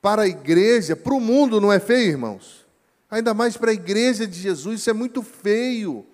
para 0.00 0.22
a 0.22 0.28
igreja, 0.28 0.96
para 0.96 1.12
o 1.12 1.20
mundo 1.20 1.60
não 1.60 1.70
é 1.70 1.78
feio, 1.78 2.08
irmãos? 2.08 2.69
Ainda 3.10 3.34
mais 3.34 3.56
para 3.56 3.70
a 3.70 3.74
igreja 3.74 4.26
de 4.26 4.38
Jesus, 4.38 4.80
isso 4.80 4.90
é 4.90 4.92
muito 4.92 5.22
feio. 5.22 6.06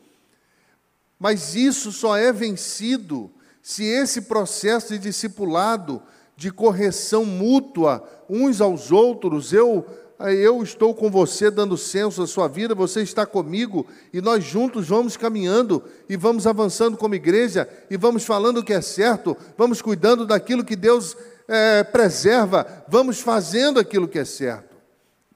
Mas 1.19 1.55
isso 1.55 1.93
só 1.93 2.17
é 2.17 2.33
vencido 2.33 3.31
se 3.63 3.85
esse 3.85 4.23
processo 4.23 4.95
de 4.95 4.99
discipulado 4.99 6.03
de 6.37 6.51
correção 6.51 7.25
mútua 7.25 8.07
uns 8.29 8.61
aos 8.61 8.93
outros. 8.93 9.53
Eu 9.53 9.85
eu 10.19 10.63
estou 10.63 10.95
com 10.95 11.11
você 11.11 11.51
dando 11.51 11.77
senso 11.77 12.23
à 12.23 12.27
sua 12.27 12.49
vida, 12.49 12.75
você 12.75 13.03
está 13.03 13.27
comigo 13.27 13.87
e 14.13 14.21
nós 14.23 14.43
juntos 14.43 14.89
vamos 14.89 15.15
caminhando 15.15 15.83
e 16.09 16.17
vamos 16.17 16.47
avançando 16.47 16.97
como 16.97 17.15
igreja 17.15 17.69
e 17.91 17.99
vamos 17.99 18.25
falando 18.25 18.59
o 18.59 18.65
que 18.65 18.73
é 18.73 18.81
certo, 18.81 19.37
vamos 19.59 19.83
cuidando 19.83 20.25
daquilo 20.25 20.65
que 20.65 20.75
Deus 20.75 21.15
é, 21.47 21.85
preserva, 21.85 22.67
vamos 22.89 23.21
fazendo 23.21 23.79
aquilo 23.79 24.09
que 24.09 24.19
é 24.19 24.25
certo. 24.25 24.66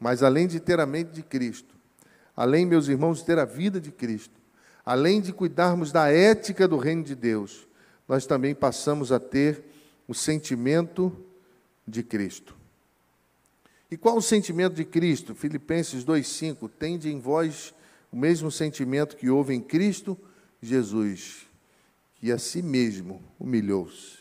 Mas 0.01 0.23
além 0.23 0.49
de 0.49 0.59
ter 0.59 0.81
a 0.81 0.87
mente 0.87 1.13
de 1.13 1.23
Cristo, 1.23 1.77
além, 2.35 2.65
meus 2.65 2.89
irmãos, 2.89 3.19
de 3.19 3.27
ter 3.27 3.39
a 3.39 3.45
vida 3.45 3.79
de 3.79 3.93
Cristo, 3.93 4.41
além 4.85 5.21
de 5.21 5.31
cuidarmos 5.31 5.93
da 5.93 6.09
ética 6.11 6.67
do 6.67 6.79
reino 6.79 7.05
de 7.05 7.15
Deus, 7.15 7.69
nós 8.09 8.25
também 8.25 8.55
passamos 8.55 9.13
a 9.13 9.21
ter 9.21 9.63
o 10.09 10.15
sentimento 10.15 11.15
de 11.87 12.03
Cristo. 12.03 12.57
E 13.91 13.97
qual 13.97 14.17
o 14.17 14.23
sentimento 14.23 14.75
de 14.75 14.85
Cristo? 14.85 15.35
Filipenses 15.35 16.05
2,5: 16.05 16.71
Tende 16.79 17.11
em 17.11 17.21
vós 17.21 17.75
o 18.11 18.17
mesmo 18.17 18.51
sentimento 18.51 19.17
que 19.17 19.29
houve 19.29 19.55
em 19.55 19.61
Cristo 19.61 20.17
Jesus, 20.63 21.47
que 22.17 22.33
a 22.33 22.39
si 22.39 22.63
mesmo 22.63 23.23
humilhou-se, 23.39 24.19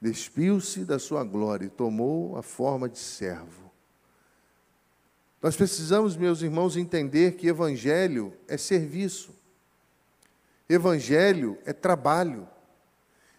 despiu-se 0.00 0.84
da 0.84 0.98
sua 0.98 1.24
glória 1.24 1.66
e 1.66 1.70
tomou 1.70 2.36
a 2.36 2.42
forma 2.42 2.88
de 2.88 2.98
servo. 2.98 3.61
Nós 5.42 5.56
precisamos, 5.56 6.16
meus 6.16 6.40
irmãos, 6.40 6.76
entender 6.76 7.32
que 7.32 7.48
evangelho 7.48 8.32
é 8.46 8.56
serviço, 8.56 9.34
evangelho 10.68 11.58
é 11.66 11.72
trabalho. 11.72 12.48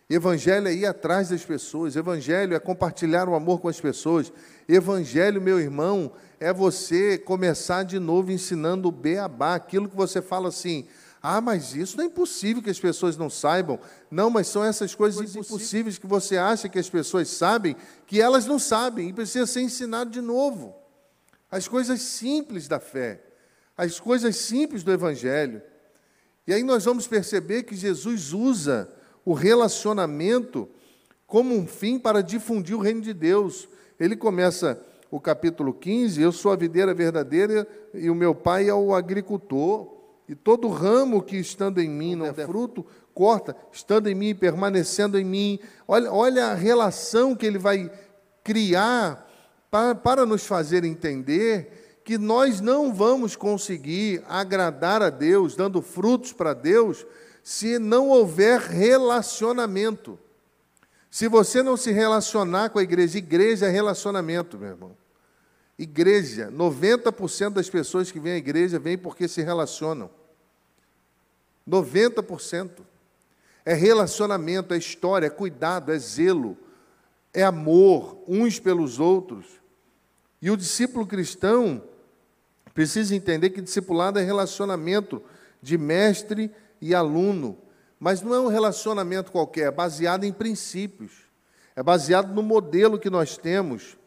Evangelho 0.09 0.67
é 0.67 0.73
ir 0.73 0.85
atrás 0.85 1.29
das 1.29 1.45
pessoas, 1.45 1.95
evangelho 1.95 2.53
é 2.53 2.59
compartilhar 2.59 3.29
o 3.29 3.35
amor 3.35 3.61
com 3.61 3.69
as 3.69 3.79
pessoas. 3.79 4.33
Evangelho, 4.67 5.41
meu 5.41 5.59
irmão, 5.59 6.11
é 6.41 6.51
você 6.51 7.17
começar 7.17 7.83
de 7.83 7.97
novo 7.99 8.29
ensinando 8.29 8.89
o 8.89 8.91
beabá, 8.91 9.55
aquilo 9.55 9.87
que 9.87 9.95
você 9.95 10.21
fala 10.21 10.49
assim: 10.49 10.85
ah, 11.21 11.39
mas 11.39 11.73
isso 11.73 11.95
não 11.95 12.03
é 12.03 12.07
impossível 12.07 12.61
que 12.61 12.69
as 12.69 12.79
pessoas 12.79 13.15
não 13.15 13.29
saibam. 13.29 13.79
Não, 14.11 14.29
mas 14.29 14.47
são 14.47 14.61
essas 14.61 14.93
coisas, 14.93 15.21
coisas 15.21 15.35
impossíveis 15.37 15.97
que 15.97 16.05
você 16.05 16.35
acha 16.35 16.67
que 16.67 16.77
as 16.77 16.89
pessoas 16.89 17.29
sabem, 17.29 17.77
que 18.05 18.19
elas 18.21 18.45
não 18.45 18.59
sabem, 18.59 19.07
e 19.07 19.13
precisa 19.13 19.47
ser 19.47 19.61
ensinado 19.61 20.11
de 20.11 20.19
novo. 20.19 20.82
As 21.53 21.67
coisas 21.67 22.01
simples 22.01 22.67
da 22.67 22.79
fé, 22.79 23.21
as 23.77 23.99
coisas 23.99 24.37
simples 24.37 24.81
do 24.81 24.91
Evangelho. 24.91 25.61
E 26.47 26.53
aí 26.53 26.63
nós 26.63 26.83
vamos 26.83 27.05
perceber 27.05 27.61
que 27.61 27.75
Jesus 27.75 28.33
usa 28.33 28.89
o 29.23 29.33
relacionamento 29.33 30.67
como 31.27 31.55
um 31.55 31.67
fim 31.67 31.99
para 31.99 32.23
difundir 32.23 32.75
o 32.75 32.81
reino 32.81 33.01
de 33.01 33.13
Deus. 33.13 33.69
Ele 33.99 34.15
começa 34.15 34.83
o 35.11 35.19
capítulo 35.19 35.75
15: 35.75 36.19
Eu 36.19 36.31
sou 36.31 36.51
a 36.51 36.55
videira 36.55 36.91
verdadeira 36.91 37.67
e 37.93 38.09
o 38.09 38.15
meu 38.15 38.33
pai 38.33 38.67
é 38.67 38.73
o 38.73 38.95
agricultor. 38.95 39.95
E 40.27 40.33
todo 40.33 40.67
ramo 40.69 41.21
que 41.21 41.37
estando 41.37 41.79
em 41.79 41.87
mim 41.87 42.15
não 42.15 42.33
der 42.33 42.47
fruto, 42.47 42.83
corta, 43.13 43.55
estando 43.71 44.09
em 44.09 44.15
mim 44.15 44.33
permanecendo 44.33 45.19
em 45.19 45.23
mim. 45.23 45.59
Olha, 45.87 46.11
olha 46.11 46.45
a 46.47 46.55
relação 46.55 47.35
que 47.35 47.45
ele 47.45 47.59
vai 47.59 47.91
criar 48.43 49.22
para, 49.73 49.95
para 49.95 50.23
nos 50.23 50.45
fazer 50.45 50.83
entender 50.83 51.99
que 52.05 52.15
nós 52.15 52.61
não 52.61 52.93
vamos 52.93 53.35
conseguir 53.35 54.23
agradar 54.29 55.01
a 55.01 55.09
Deus, 55.09 55.55
dando 55.55 55.81
frutos 55.81 56.31
para 56.31 56.53
Deus, 56.53 57.03
se 57.41 57.79
não 57.79 58.09
houver 58.09 58.59
relacionamento. 58.59 60.19
Se 61.09 61.27
você 61.27 61.63
não 61.63 61.75
se 61.75 61.91
relacionar 61.91 62.69
com 62.69 62.77
a 62.77 62.83
igreja, 62.83 63.17
igreja 63.17 63.65
é 63.65 63.69
relacionamento, 63.71 64.59
meu 64.59 64.69
irmão. 64.69 64.97
Igreja, 65.79 66.51
90% 66.51 67.53
das 67.53 67.67
pessoas 67.67 68.11
que 68.11 68.19
vêm 68.19 68.33
à 68.33 68.37
igreja 68.37 68.77
vêm 68.77 68.95
porque 68.95 69.27
se 69.27 69.41
relacionam. 69.41 70.07
90%. 71.67 72.69
É 73.65 73.73
relacionamento, 73.73 74.71
é 74.75 74.77
história, 74.77 75.25
é 75.25 75.31
cuidado, 75.31 75.91
é 75.91 75.97
zelo, 75.97 76.55
é 77.33 77.43
amor 77.43 78.23
uns 78.27 78.59
pelos 78.59 78.99
outros. 78.99 79.62
E 80.43 80.51
o 80.51 80.57
discípulo 80.57 81.07
cristão 81.07 81.81
precisa 82.73 83.15
entender 83.15 83.51
que 83.51 83.61
discipulado 83.61 84.19
é 84.19 84.21
relacionamento 84.21 85.23
de 85.61 85.77
mestre 85.77 86.51
e 86.81 86.93
aluno. 86.93 87.57
Mas 87.97 88.21
não 88.21 88.35
é 88.35 88.39
um 88.41 88.49
relacionamento 88.49 89.31
qualquer, 89.31 89.67
é 89.67 89.71
baseado 89.71 90.25
em 90.25 90.33
princípios. 90.33 91.13
É 91.77 91.81
baseado 91.81 92.33
no 92.33 92.43
modelo 92.43 92.99
que 92.99 93.09
nós 93.09 93.37
temos 93.37 93.97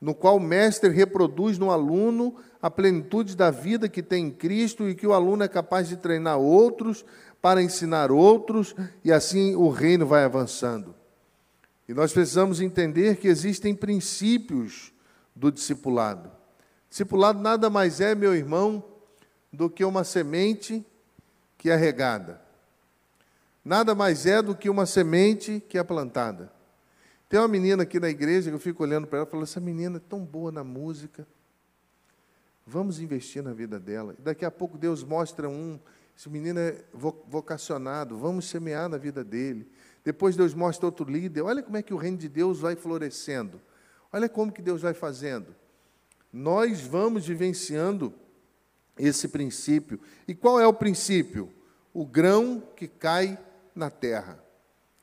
no 0.00 0.14
qual 0.14 0.38
o 0.38 0.40
mestre 0.40 0.88
reproduz 0.88 1.58
no 1.58 1.70
aluno 1.70 2.36
a 2.62 2.70
plenitude 2.70 3.36
da 3.36 3.50
vida 3.50 3.86
que 3.86 4.02
tem 4.02 4.28
em 4.28 4.30
Cristo 4.30 4.88
e 4.88 4.94
que 4.94 5.06
o 5.06 5.12
aluno 5.12 5.44
é 5.44 5.48
capaz 5.48 5.88
de 5.88 5.96
treinar 5.98 6.38
outros 6.38 7.04
para 7.42 7.62
ensinar 7.62 8.10
outros, 8.10 8.74
e 9.04 9.12
assim 9.12 9.54
o 9.56 9.68
reino 9.68 10.06
vai 10.06 10.24
avançando. 10.24 10.94
E 11.86 11.92
nós 11.92 12.14
precisamos 12.14 12.62
entender 12.62 13.16
que 13.16 13.28
existem 13.28 13.74
princípios 13.74 14.91
do 15.34 15.50
discipulado. 15.50 16.30
Discipulado 16.88 17.40
nada 17.40 17.70
mais 17.70 18.00
é, 18.00 18.14
meu 18.14 18.34
irmão, 18.34 18.84
do 19.52 19.68
que 19.68 19.84
uma 19.84 20.04
semente 20.04 20.84
que 21.58 21.70
é 21.70 21.76
regada. 21.76 22.40
Nada 23.64 23.94
mais 23.94 24.26
é 24.26 24.42
do 24.42 24.54
que 24.54 24.68
uma 24.68 24.86
semente 24.86 25.62
que 25.68 25.78
é 25.78 25.84
plantada. 25.84 26.52
Tem 27.28 27.38
uma 27.38 27.48
menina 27.48 27.84
aqui 27.84 27.98
na 27.98 28.10
igreja 28.10 28.50
que 28.50 28.54
eu 28.54 28.60
fico 28.60 28.82
olhando 28.82 29.06
para 29.06 29.20
ela 29.20 29.26
e 29.26 29.30
falo: 29.30 29.42
essa 29.42 29.60
menina 29.60 29.96
é 29.96 30.00
tão 30.00 30.24
boa 30.24 30.50
na 30.50 30.64
música. 30.64 31.26
Vamos 32.66 33.00
investir 33.00 33.42
na 33.42 33.52
vida 33.52 33.78
dela. 33.78 34.14
Daqui 34.18 34.44
a 34.44 34.50
pouco 34.50 34.76
Deus 34.76 35.02
mostra 35.02 35.48
um, 35.48 35.78
esse 36.16 36.28
menino 36.28 36.60
é 36.60 36.84
vocacionado, 37.26 38.18
vamos 38.18 38.48
semear 38.48 38.88
na 38.88 38.98
vida 38.98 39.24
dele. 39.24 39.70
Depois 40.04 40.36
Deus 40.36 40.52
mostra 40.54 40.86
outro 40.86 41.10
líder. 41.10 41.42
Olha 41.42 41.62
como 41.62 41.76
é 41.76 41.82
que 41.82 41.94
o 41.94 41.96
reino 41.96 42.18
de 42.18 42.28
Deus 42.28 42.60
vai 42.60 42.76
florescendo. 42.76 43.60
Olha 44.12 44.28
como 44.28 44.52
que 44.52 44.60
Deus 44.60 44.82
vai 44.82 44.92
fazendo. 44.92 45.54
Nós 46.32 46.82
vamos 46.82 47.26
vivenciando 47.26 48.12
esse 48.98 49.28
princípio. 49.28 49.98
E 50.28 50.34
qual 50.34 50.60
é 50.60 50.66
o 50.66 50.74
princípio? 50.74 51.50
O 51.94 52.04
grão 52.04 52.62
que 52.76 52.86
cai 52.86 53.38
na 53.74 53.90
terra. 53.90 54.42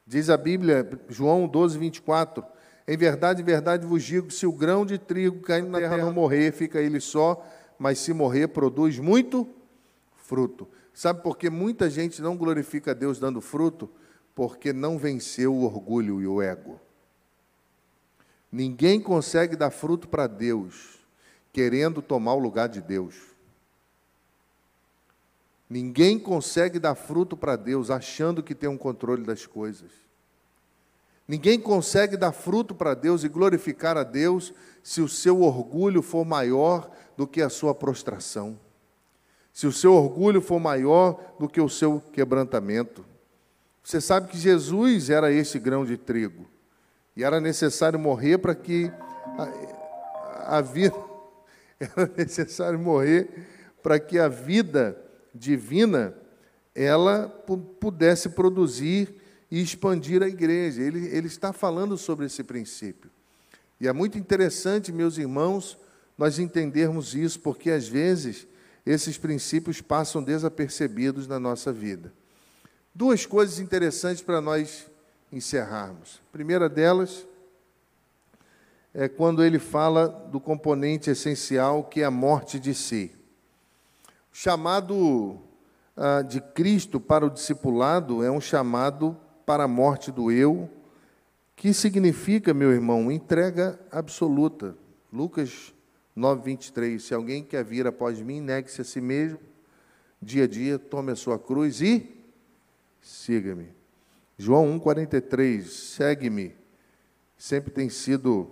Diz 0.05 0.29
a 0.29 0.37
Bíblia, 0.37 0.87
João 1.07 1.47
12, 1.47 1.77
24: 1.77 2.43
Em 2.87 2.97
verdade, 2.97 3.41
em 3.41 3.45
verdade 3.45 3.85
vos 3.85 4.03
digo: 4.03 4.31
se 4.31 4.45
o 4.45 4.51
grão 4.51 4.85
de 4.85 4.97
trigo 4.97 5.41
cair 5.41 5.63
na 5.63 5.79
terra 5.79 5.97
não 5.97 6.13
morrer, 6.13 6.51
fica 6.51 6.81
ele 6.81 6.99
só, 6.99 7.45
mas 7.77 7.99
se 7.99 8.13
morrer, 8.13 8.47
produz 8.47 8.97
muito 8.97 9.47
fruto. 10.15 10.67
Sabe 10.93 11.21
por 11.21 11.37
que 11.37 11.49
muita 11.49 11.89
gente 11.89 12.21
não 12.21 12.35
glorifica 12.35 12.91
a 12.91 12.93
Deus 12.93 13.19
dando 13.19 13.39
fruto? 13.39 13.89
Porque 14.33 14.73
não 14.73 14.97
venceu 14.97 15.53
o 15.53 15.63
orgulho 15.63 16.21
e 16.21 16.27
o 16.27 16.41
ego. 16.41 16.79
Ninguém 18.51 18.99
consegue 18.99 19.55
dar 19.55 19.69
fruto 19.69 20.07
para 20.07 20.27
Deus 20.27 20.99
querendo 21.51 22.01
tomar 22.01 22.33
o 22.33 22.39
lugar 22.39 22.69
de 22.69 22.81
Deus. 22.81 23.15
Ninguém 25.69 26.17
consegue 26.17 26.79
dar 26.79 26.95
fruto 26.95 27.37
para 27.37 27.55
Deus 27.55 27.91
achando 27.91 28.41
que 28.41 28.55
tem 28.55 28.69
um 28.69 28.77
controle 28.77 29.23
das 29.23 29.45
coisas. 29.45 29.91
Ninguém 31.27 31.59
consegue 31.59 32.17
dar 32.17 32.31
fruto 32.31 32.73
para 32.73 32.95
Deus 32.95 33.23
e 33.23 33.29
glorificar 33.29 33.95
a 33.97 34.03
Deus 34.03 34.51
se 34.81 34.99
o 34.99 35.07
seu 35.07 35.41
orgulho 35.41 36.01
for 36.01 36.25
maior 36.25 36.89
do 37.15 37.27
que 37.27 37.39
a 37.41 37.49
sua 37.49 37.75
prostração. 37.75 38.59
Se 39.53 39.67
o 39.67 39.71
seu 39.71 39.93
orgulho 39.93 40.41
for 40.41 40.59
maior 40.59 41.35
do 41.39 41.47
que 41.47 41.61
o 41.61 41.69
seu 41.69 42.01
quebrantamento. 42.13 43.05
Você 43.83 44.01
sabe 44.01 44.29
que 44.29 44.37
Jesus 44.39 45.11
era 45.11 45.31
esse 45.31 45.59
grão 45.59 45.85
de 45.85 45.97
trigo. 45.97 46.47
E 47.19 47.23
era 47.25 47.41
necessário 47.41 47.99
morrer 47.99 48.37
para 48.37 48.55
que 48.55 48.89
a, 49.37 50.57
a 50.57 50.61
vida 50.61 50.95
era 51.77 52.09
necessário 52.15 52.79
morrer 52.79 53.27
para 53.83 53.99
que 53.99 54.17
a 54.17 54.29
vida 54.29 54.97
divina 55.35 56.15
ela 56.73 57.27
pudesse 57.81 58.29
produzir 58.29 59.13
e 59.51 59.61
expandir 59.61 60.23
a 60.23 60.29
igreja. 60.29 60.81
Ele, 60.81 61.07
ele 61.07 61.27
está 61.27 61.51
falando 61.51 61.97
sobre 61.97 62.25
esse 62.25 62.41
princípio. 62.41 63.11
E 63.81 63.89
é 63.89 63.91
muito 63.91 64.17
interessante, 64.17 64.89
meus 64.89 65.17
irmãos, 65.17 65.77
nós 66.17 66.39
entendermos 66.39 67.13
isso, 67.15 67.41
porque 67.41 67.69
às 67.69 67.85
vezes 67.85 68.47
esses 68.85 69.17
princípios 69.17 69.81
passam 69.81 70.23
desapercebidos 70.23 71.27
na 71.27 71.37
nossa 71.37 71.73
vida. 71.73 72.13
Duas 72.95 73.25
coisas 73.25 73.59
interessantes 73.59 74.23
para 74.23 74.39
nós 74.39 74.89
encerrarmos. 75.31 76.21
A 76.29 76.31
primeira 76.31 76.67
delas 76.67 77.27
é 78.93 79.07
quando 79.07 79.43
ele 79.43 79.59
fala 79.59 80.07
do 80.07 80.39
componente 80.39 81.09
essencial 81.09 81.83
que 81.83 82.01
é 82.01 82.05
a 82.05 82.11
morte 82.11 82.59
de 82.59 82.73
si. 82.73 83.11
O 84.31 84.35
chamado 84.35 85.39
ah, 85.95 86.21
de 86.21 86.39
Cristo 86.39 86.99
para 86.99 87.25
o 87.25 87.29
discipulado 87.29 88.23
é 88.23 88.31
um 88.31 88.39
chamado 88.39 89.17
para 89.45 89.65
a 89.65 89.67
morte 89.67 90.11
do 90.11 90.31
eu, 90.31 90.69
que 91.55 91.73
significa, 91.73 92.53
meu 92.53 92.71
irmão, 92.71 93.11
entrega 93.11 93.79
absoluta. 93.91 94.77
Lucas 95.11 95.73
9, 96.15 96.41
23. 96.43 97.03
Se 97.03 97.13
alguém 97.13 97.43
quer 97.43 97.65
vir 97.65 97.85
após 97.85 98.21
mim, 98.21 98.39
negue-se 98.39 98.81
a 98.81 98.85
si 98.85 99.01
mesmo, 99.01 99.39
dia 100.21 100.45
a 100.45 100.47
dia, 100.47 100.79
tome 100.79 101.11
a 101.11 101.15
sua 101.15 101.37
cruz 101.37 101.81
e 101.81 102.09
siga-me. 103.01 103.78
João 104.41 104.71
1, 104.71 104.79
43. 104.79 105.69
Segue-me. 105.69 106.55
Sempre 107.37 107.71
tem 107.71 107.89
sido 107.89 108.49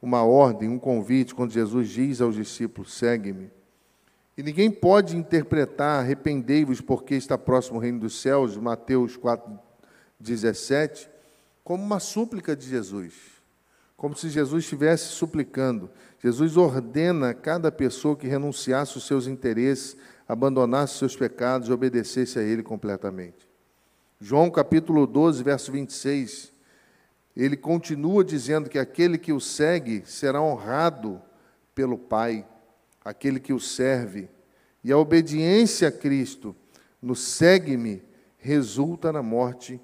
uma 0.00 0.24
ordem, 0.24 0.70
um 0.70 0.78
convite, 0.78 1.34
quando 1.34 1.52
Jesus 1.52 1.90
diz 1.90 2.22
aos 2.22 2.34
discípulos: 2.34 2.94
segue-me. 2.94 3.50
E 4.38 4.42
ninguém 4.42 4.70
pode 4.70 5.14
interpretar, 5.14 6.00
arrependei-vos 6.00 6.80
porque 6.80 7.14
está 7.14 7.36
próximo 7.36 7.76
o 7.76 7.80
reino 7.80 8.00
dos 8.00 8.22
céus, 8.22 8.56
Mateus 8.56 9.14
4, 9.14 9.52
17, 10.18 11.10
como 11.62 11.84
uma 11.84 12.00
súplica 12.00 12.56
de 12.56 12.66
Jesus, 12.66 13.12
como 13.94 14.16
se 14.16 14.30
Jesus 14.30 14.64
estivesse 14.64 15.08
suplicando. 15.08 15.90
Jesus 16.20 16.56
ordena 16.56 17.30
a 17.30 17.34
cada 17.34 17.70
pessoa 17.70 18.16
que 18.16 18.26
renunciasse 18.26 18.96
os 18.96 19.06
seus 19.06 19.26
interesses, 19.26 19.94
abandonasse 20.26 20.94
os 20.94 20.98
seus 21.00 21.16
pecados 21.16 21.68
e 21.68 21.72
obedecesse 21.72 22.38
a 22.38 22.42
Ele 22.42 22.62
completamente. 22.62 23.51
João 24.24 24.48
capítulo 24.52 25.04
12, 25.04 25.42
verso 25.42 25.72
26, 25.72 26.52
ele 27.36 27.56
continua 27.56 28.24
dizendo 28.24 28.70
que 28.70 28.78
aquele 28.78 29.18
que 29.18 29.32
o 29.32 29.40
segue 29.40 30.04
será 30.06 30.40
honrado 30.40 31.20
pelo 31.74 31.98
Pai, 31.98 32.46
aquele 33.04 33.40
que 33.40 33.52
o 33.52 33.58
serve. 33.58 34.30
E 34.84 34.92
a 34.92 34.96
obediência 34.96 35.88
a 35.88 35.90
Cristo 35.90 36.54
no 37.02 37.16
segue-me 37.16 38.00
resulta 38.38 39.10
na 39.10 39.24
morte 39.24 39.80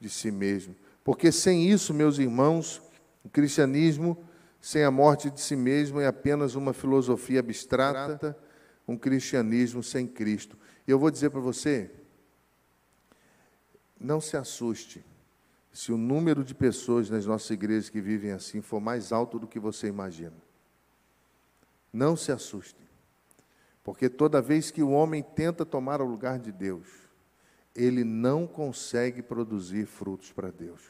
de 0.00 0.10
si 0.10 0.32
mesmo. 0.32 0.74
Porque 1.04 1.30
sem 1.30 1.70
isso, 1.70 1.94
meus 1.94 2.18
irmãos, 2.18 2.82
o 3.22 3.28
cristianismo, 3.28 4.18
sem 4.60 4.82
a 4.82 4.90
morte 4.90 5.30
de 5.30 5.40
si 5.40 5.54
mesmo, 5.54 6.00
é 6.00 6.08
apenas 6.08 6.56
uma 6.56 6.72
filosofia 6.72 7.38
abstrata, 7.38 8.36
um 8.88 8.96
cristianismo 8.96 9.80
sem 9.80 10.08
Cristo. 10.08 10.58
E 10.88 10.90
eu 10.90 10.98
vou 10.98 11.08
dizer 11.08 11.30
para 11.30 11.38
você, 11.38 11.88
não 14.00 14.20
se 14.20 14.36
assuste 14.36 15.04
se 15.72 15.92
o 15.92 15.98
número 15.98 16.42
de 16.42 16.54
pessoas 16.54 17.10
nas 17.10 17.26
nossas 17.26 17.50
igrejas 17.50 17.90
que 17.90 18.00
vivem 18.00 18.32
assim 18.32 18.62
for 18.62 18.80
mais 18.80 19.12
alto 19.12 19.38
do 19.38 19.46
que 19.46 19.58
você 19.58 19.88
imagina. 19.88 20.36
Não 21.92 22.16
se 22.16 22.32
assuste, 22.32 22.80
porque 23.84 24.08
toda 24.08 24.40
vez 24.40 24.70
que 24.70 24.82
o 24.82 24.90
homem 24.90 25.22
tenta 25.22 25.66
tomar 25.66 26.00
o 26.00 26.06
lugar 26.06 26.38
de 26.38 26.50
Deus, 26.50 26.86
ele 27.74 28.04
não 28.04 28.46
consegue 28.46 29.22
produzir 29.22 29.86
frutos 29.86 30.32
para 30.32 30.50
Deus. 30.50 30.80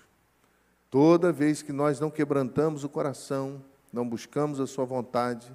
Toda 0.89 1.33
vez 1.33 1.63
que 1.63 1.73
nós 1.73 1.99
não 1.99 2.11
quebrantamos 2.11 2.85
o 2.85 2.89
coração, 2.89 3.63
não 3.93 4.09
buscamos 4.09 4.61
a 4.61 4.67
Sua 4.67 4.85
vontade, 4.85 5.53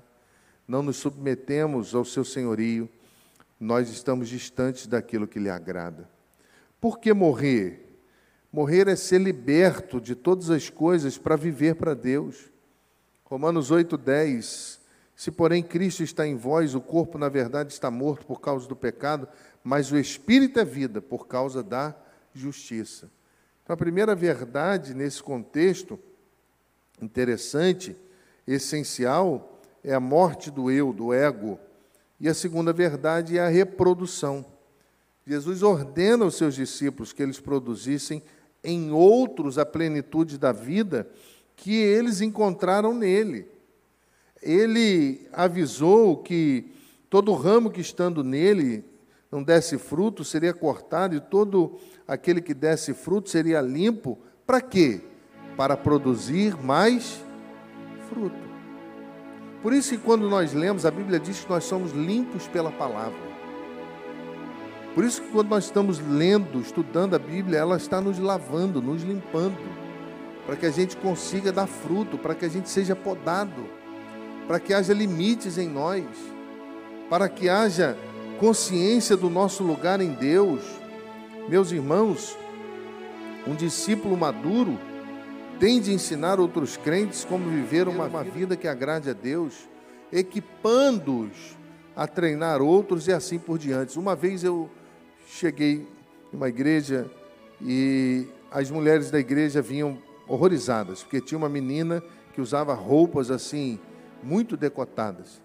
não 0.67 0.83
nos 0.83 0.97
submetemos 0.97 1.95
ao 1.95 2.03
Seu 2.03 2.25
senhorio, 2.25 2.89
nós 3.57 3.89
estamos 3.89 4.27
distantes 4.27 4.87
daquilo 4.87 5.27
que 5.27 5.39
lhe 5.39 5.49
agrada. 5.49 6.09
Por 6.81 6.99
que 6.99 7.13
morrer? 7.13 7.87
Morrer 8.51 8.87
é 8.87 8.95
ser 8.95 9.21
liberto 9.21 10.01
de 10.01 10.15
todas 10.15 10.49
as 10.49 10.67
coisas 10.67 11.15
para 11.15 11.35
viver 11.35 11.75
para 11.75 11.93
Deus. 11.93 12.49
Romanos 13.23 13.71
8,10. 13.71 14.79
Se, 15.15 15.29
porém, 15.29 15.61
Cristo 15.61 16.01
está 16.01 16.25
em 16.25 16.35
vós, 16.35 16.73
o 16.73 16.81
corpo, 16.81 17.19
na 17.19 17.29
verdade, 17.29 17.71
está 17.71 17.91
morto 17.91 18.25
por 18.25 18.41
causa 18.41 18.67
do 18.67 18.75
pecado, 18.75 19.27
mas 19.63 19.91
o 19.91 19.97
espírito 19.97 20.59
é 20.59 20.65
vida 20.65 20.99
por 20.99 21.27
causa 21.27 21.61
da 21.61 21.95
justiça. 22.33 23.11
Então, 23.63 23.75
a 23.75 23.77
primeira 23.77 24.15
verdade 24.15 24.95
nesse 24.95 25.21
contexto, 25.21 25.99
interessante, 26.99 27.95
essencial, 28.47 29.61
é 29.83 29.93
a 29.93 29.99
morte 29.99 30.49
do 30.49 30.71
eu, 30.71 30.91
do 30.91 31.13
ego. 31.13 31.59
E 32.19 32.27
a 32.27 32.33
segunda 32.33 32.73
verdade 32.73 33.37
é 33.37 33.41
a 33.41 33.47
reprodução. 33.47 34.50
Jesus 35.25 35.61
ordena 35.61 36.25
aos 36.25 36.35
seus 36.35 36.55
discípulos 36.55 37.13
que 37.13 37.21
eles 37.21 37.39
produzissem 37.39 38.23
em 38.63 38.91
outros 38.91 39.57
a 39.57 39.65
plenitude 39.65 40.37
da 40.37 40.51
vida 40.51 41.09
que 41.55 41.75
eles 41.75 42.21
encontraram 42.21 42.93
nele. 42.93 43.47
Ele 44.41 45.27
avisou 45.31 46.17
que 46.17 46.71
todo 47.09 47.33
ramo 47.33 47.69
que 47.69 47.81
estando 47.81 48.23
nele 48.23 48.83
não 49.31 49.41
desse 49.41 49.77
fruto, 49.77 50.25
seria 50.25 50.53
cortado, 50.53 51.15
e 51.15 51.21
todo 51.21 51.79
aquele 52.05 52.41
que 52.41 52.53
desse 52.53 52.93
fruto 52.93 53.29
seria 53.29 53.61
limpo. 53.61 54.19
Para 54.45 54.59
quê? 54.59 54.99
Para 55.55 55.77
produzir 55.77 56.61
mais 56.61 57.23
fruto. 58.09 58.51
Por 59.61 59.71
isso 59.71 59.91
que 59.91 59.97
quando 59.97 60.29
nós 60.29 60.53
lemos, 60.53 60.85
a 60.85 60.91
Bíblia 60.91 61.17
diz 61.19 61.45
que 61.45 61.49
nós 61.49 61.63
somos 61.63 61.93
limpos 61.93 62.47
pela 62.47 62.71
palavra. 62.71 63.30
Por 64.93 65.05
isso 65.05 65.21
que 65.21 65.29
quando 65.29 65.49
nós 65.49 65.65
estamos 65.65 65.99
lendo, 65.99 66.59
estudando 66.59 67.15
a 67.15 67.19
Bíblia, 67.19 67.59
ela 67.59 67.77
está 67.77 68.01
nos 68.01 68.19
lavando, 68.19 68.81
nos 68.81 69.03
limpando, 69.03 69.57
para 70.45 70.57
que 70.57 70.65
a 70.65 70.71
gente 70.71 70.97
consiga 70.97 71.51
dar 71.51 71.67
fruto, 71.67 72.17
para 72.17 72.35
que 72.35 72.43
a 72.43 72.49
gente 72.49 72.69
seja 72.69 72.93
podado, 72.93 73.65
para 74.47 74.59
que 74.59 74.73
haja 74.73 74.93
limites 74.93 75.57
em 75.57 75.69
nós, 75.69 76.05
para 77.09 77.29
que 77.29 77.47
haja 77.47 77.97
consciência 78.37 79.15
do 79.15 79.29
nosso 79.29 79.63
lugar 79.63 80.01
em 80.01 80.11
Deus. 80.11 80.61
Meus 81.47 81.71
irmãos, 81.71 82.37
um 83.47 83.55
discípulo 83.55 84.17
maduro 84.17 84.77
tem 85.57 85.79
de 85.79 85.93
ensinar 85.93 86.37
outros 86.37 86.75
crentes 86.75 87.23
como 87.23 87.49
viver 87.49 87.87
uma 87.87 88.23
vida 88.23 88.57
que 88.57 88.67
agrade 88.67 89.09
a 89.09 89.13
Deus, 89.13 89.69
equipando-os 90.11 91.55
a 91.95 92.07
treinar 92.07 92.61
outros 92.61 93.07
e 93.07 93.13
assim 93.13 93.39
por 93.39 93.57
diante. 93.57 93.97
Uma 93.97 94.15
vez 94.15 94.43
eu 94.43 94.69
cheguei 95.31 95.87
em 96.31 96.35
uma 96.35 96.49
igreja 96.49 97.09
e 97.61 98.27
as 98.51 98.69
mulheres 98.69 99.09
da 99.09 99.19
igreja 99.19 99.61
vinham 99.61 99.97
horrorizadas, 100.27 101.01
porque 101.03 101.21
tinha 101.21 101.37
uma 101.37 101.49
menina 101.49 102.03
que 102.33 102.41
usava 102.41 102.73
roupas 102.73 103.31
assim, 103.31 103.79
muito 104.21 104.57
decotadas. 104.57 105.41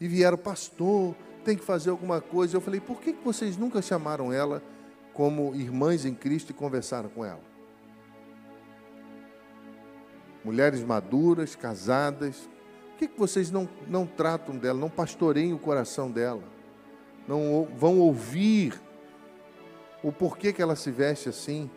E 0.00 0.08
vieram, 0.08 0.36
pastor, 0.36 1.14
tem 1.44 1.56
que 1.56 1.64
fazer 1.64 1.90
alguma 1.90 2.20
coisa. 2.20 2.56
Eu 2.56 2.60
falei, 2.60 2.80
por 2.80 3.00
que 3.00 3.12
vocês 3.24 3.56
nunca 3.56 3.80
chamaram 3.80 4.32
ela 4.32 4.62
como 5.14 5.54
irmãs 5.54 6.04
em 6.04 6.14
Cristo 6.14 6.50
e 6.50 6.54
conversaram 6.54 7.08
com 7.08 7.24
ela? 7.24 7.40
Mulheres 10.44 10.82
maduras, 10.82 11.54
casadas, 11.54 12.48
por 12.90 13.08
que 13.08 13.18
vocês 13.18 13.50
não, 13.50 13.68
não 13.86 14.06
tratam 14.06 14.56
dela, 14.56 14.78
não 14.78 14.90
pastoreiem 14.90 15.52
o 15.52 15.58
coração 15.58 16.10
dela? 16.10 16.42
Não 17.28 17.68
vão 17.76 17.98
ouvir 17.98 18.80
o 20.02 20.12
porquê 20.12 20.52
que 20.52 20.62
ela 20.62 20.76
se 20.76 20.90
veste 20.90 21.28
assim. 21.28 21.70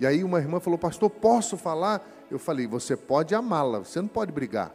E 0.00 0.06
aí 0.06 0.22
uma 0.22 0.38
irmã 0.38 0.60
falou, 0.60 0.78
pastor, 0.78 1.10
posso 1.10 1.56
falar? 1.56 2.06
Eu 2.30 2.38
falei, 2.38 2.66
você 2.66 2.96
pode 2.96 3.34
amá-la, 3.34 3.80
você 3.80 4.00
não 4.00 4.08
pode 4.08 4.32
brigar. 4.32 4.72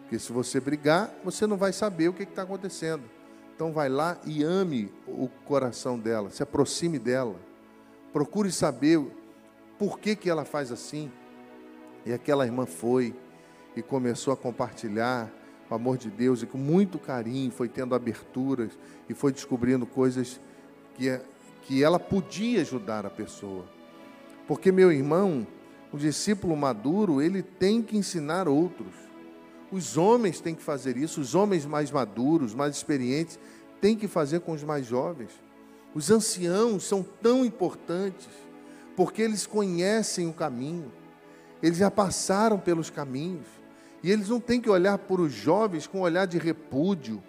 Porque 0.00 0.18
se 0.18 0.32
você 0.32 0.60
brigar, 0.60 1.12
você 1.24 1.46
não 1.46 1.56
vai 1.56 1.72
saber 1.72 2.08
o 2.08 2.12
que 2.12 2.22
está 2.22 2.42
acontecendo. 2.42 3.04
Então 3.54 3.72
vai 3.72 3.88
lá 3.88 4.18
e 4.24 4.42
ame 4.42 4.92
o 5.06 5.28
coração 5.46 5.98
dela, 5.98 6.30
se 6.30 6.42
aproxime 6.42 6.98
dela. 6.98 7.36
Procure 8.12 8.52
saber 8.52 9.00
por 9.78 9.98
que, 9.98 10.14
que 10.14 10.28
ela 10.28 10.44
faz 10.44 10.70
assim. 10.70 11.10
E 12.04 12.12
aquela 12.12 12.44
irmã 12.44 12.66
foi 12.66 13.14
e 13.74 13.82
começou 13.82 14.32
a 14.32 14.36
compartilhar 14.36 15.30
o 15.68 15.74
amor 15.74 15.98
de 15.98 16.10
Deus 16.10 16.42
e 16.42 16.46
com 16.46 16.58
muito 16.58 16.98
carinho 16.98 17.50
foi 17.50 17.68
tendo 17.68 17.94
aberturas 17.94 18.78
e 19.08 19.14
foi 19.14 19.32
descobrindo 19.32 19.84
coisas 19.86 20.40
que 20.94 21.08
é 21.08 21.20
que 21.66 21.82
ela 21.82 21.98
podia 21.98 22.60
ajudar 22.60 23.04
a 23.04 23.10
pessoa. 23.10 23.64
Porque, 24.46 24.70
meu 24.70 24.92
irmão, 24.92 25.44
o 25.92 25.98
discípulo 25.98 26.56
maduro, 26.56 27.20
ele 27.20 27.42
tem 27.42 27.82
que 27.82 27.96
ensinar 27.96 28.46
outros. 28.46 28.94
Os 29.72 29.96
homens 29.96 30.40
têm 30.40 30.54
que 30.54 30.62
fazer 30.62 30.96
isso, 30.96 31.20
os 31.20 31.34
homens 31.34 31.66
mais 31.66 31.90
maduros, 31.90 32.54
mais 32.54 32.76
experientes, 32.76 33.38
têm 33.80 33.96
que 33.96 34.06
fazer 34.06 34.40
com 34.40 34.52
os 34.52 34.62
mais 34.62 34.86
jovens. 34.86 35.32
Os 35.92 36.08
anciãos 36.10 36.84
são 36.84 37.02
tão 37.02 37.44
importantes, 37.44 38.28
porque 38.96 39.20
eles 39.20 39.44
conhecem 39.44 40.28
o 40.28 40.32
caminho, 40.32 40.92
eles 41.60 41.78
já 41.78 41.90
passaram 41.90 42.58
pelos 42.58 42.90
caminhos, 42.90 43.46
e 44.04 44.10
eles 44.12 44.28
não 44.28 44.38
têm 44.38 44.60
que 44.60 44.70
olhar 44.70 44.98
para 44.98 45.20
os 45.20 45.32
jovens 45.32 45.86
com 45.86 45.98
um 45.98 46.02
olhar 46.02 46.26
de 46.26 46.38
repúdio, 46.38 47.20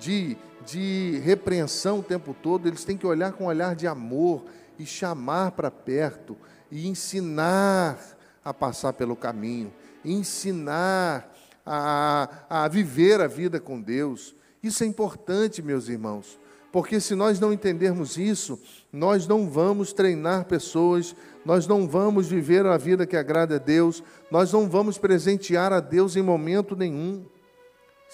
de, 0.00 0.36
de 0.66 1.20
repreensão 1.22 2.00
o 2.00 2.02
tempo 2.02 2.34
todo, 2.34 2.66
eles 2.66 2.82
têm 2.82 2.96
que 2.96 3.06
olhar 3.06 3.32
com 3.32 3.44
um 3.44 3.48
olhar 3.48 3.76
de 3.76 3.86
amor 3.86 4.44
e 4.78 4.86
chamar 4.86 5.52
para 5.52 5.70
perto 5.70 6.36
e 6.70 6.88
ensinar 6.88 7.98
a 8.42 8.54
passar 8.54 8.94
pelo 8.94 9.14
caminho, 9.14 9.72
ensinar 10.02 11.30
a, 11.64 12.28
a 12.48 12.68
viver 12.68 13.20
a 13.20 13.26
vida 13.26 13.60
com 13.60 13.80
Deus. 13.80 14.34
Isso 14.62 14.82
é 14.82 14.86
importante, 14.86 15.62
meus 15.62 15.88
irmãos, 15.88 16.38
porque 16.72 16.98
se 16.98 17.14
nós 17.14 17.38
não 17.38 17.52
entendermos 17.52 18.16
isso, 18.16 18.58
nós 18.92 19.26
não 19.26 19.50
vamos 19.50 19.92
treinar 19.92 20.46
pessoas, 20.46 21.14
nós 21.44 21.66
não 21.66 21.86
vamos 21.86 22.28
viver 22.28 22.64
a 22.64 22.76
vida 22.78 23.06
que 23.06 23.16
agrada 23.16 23.56
a 23.56 23.58
Deus, 23.58 24.02
nós 24.30 24.52
não 24.52 24.68
vamos 24.68 24.96
presentear 24.96 25.72
a 25.72 25.80
Deus 25.80 26.16
em 26.16 26.22
momento 26.22 26.74
nenhum. 26.74 27.26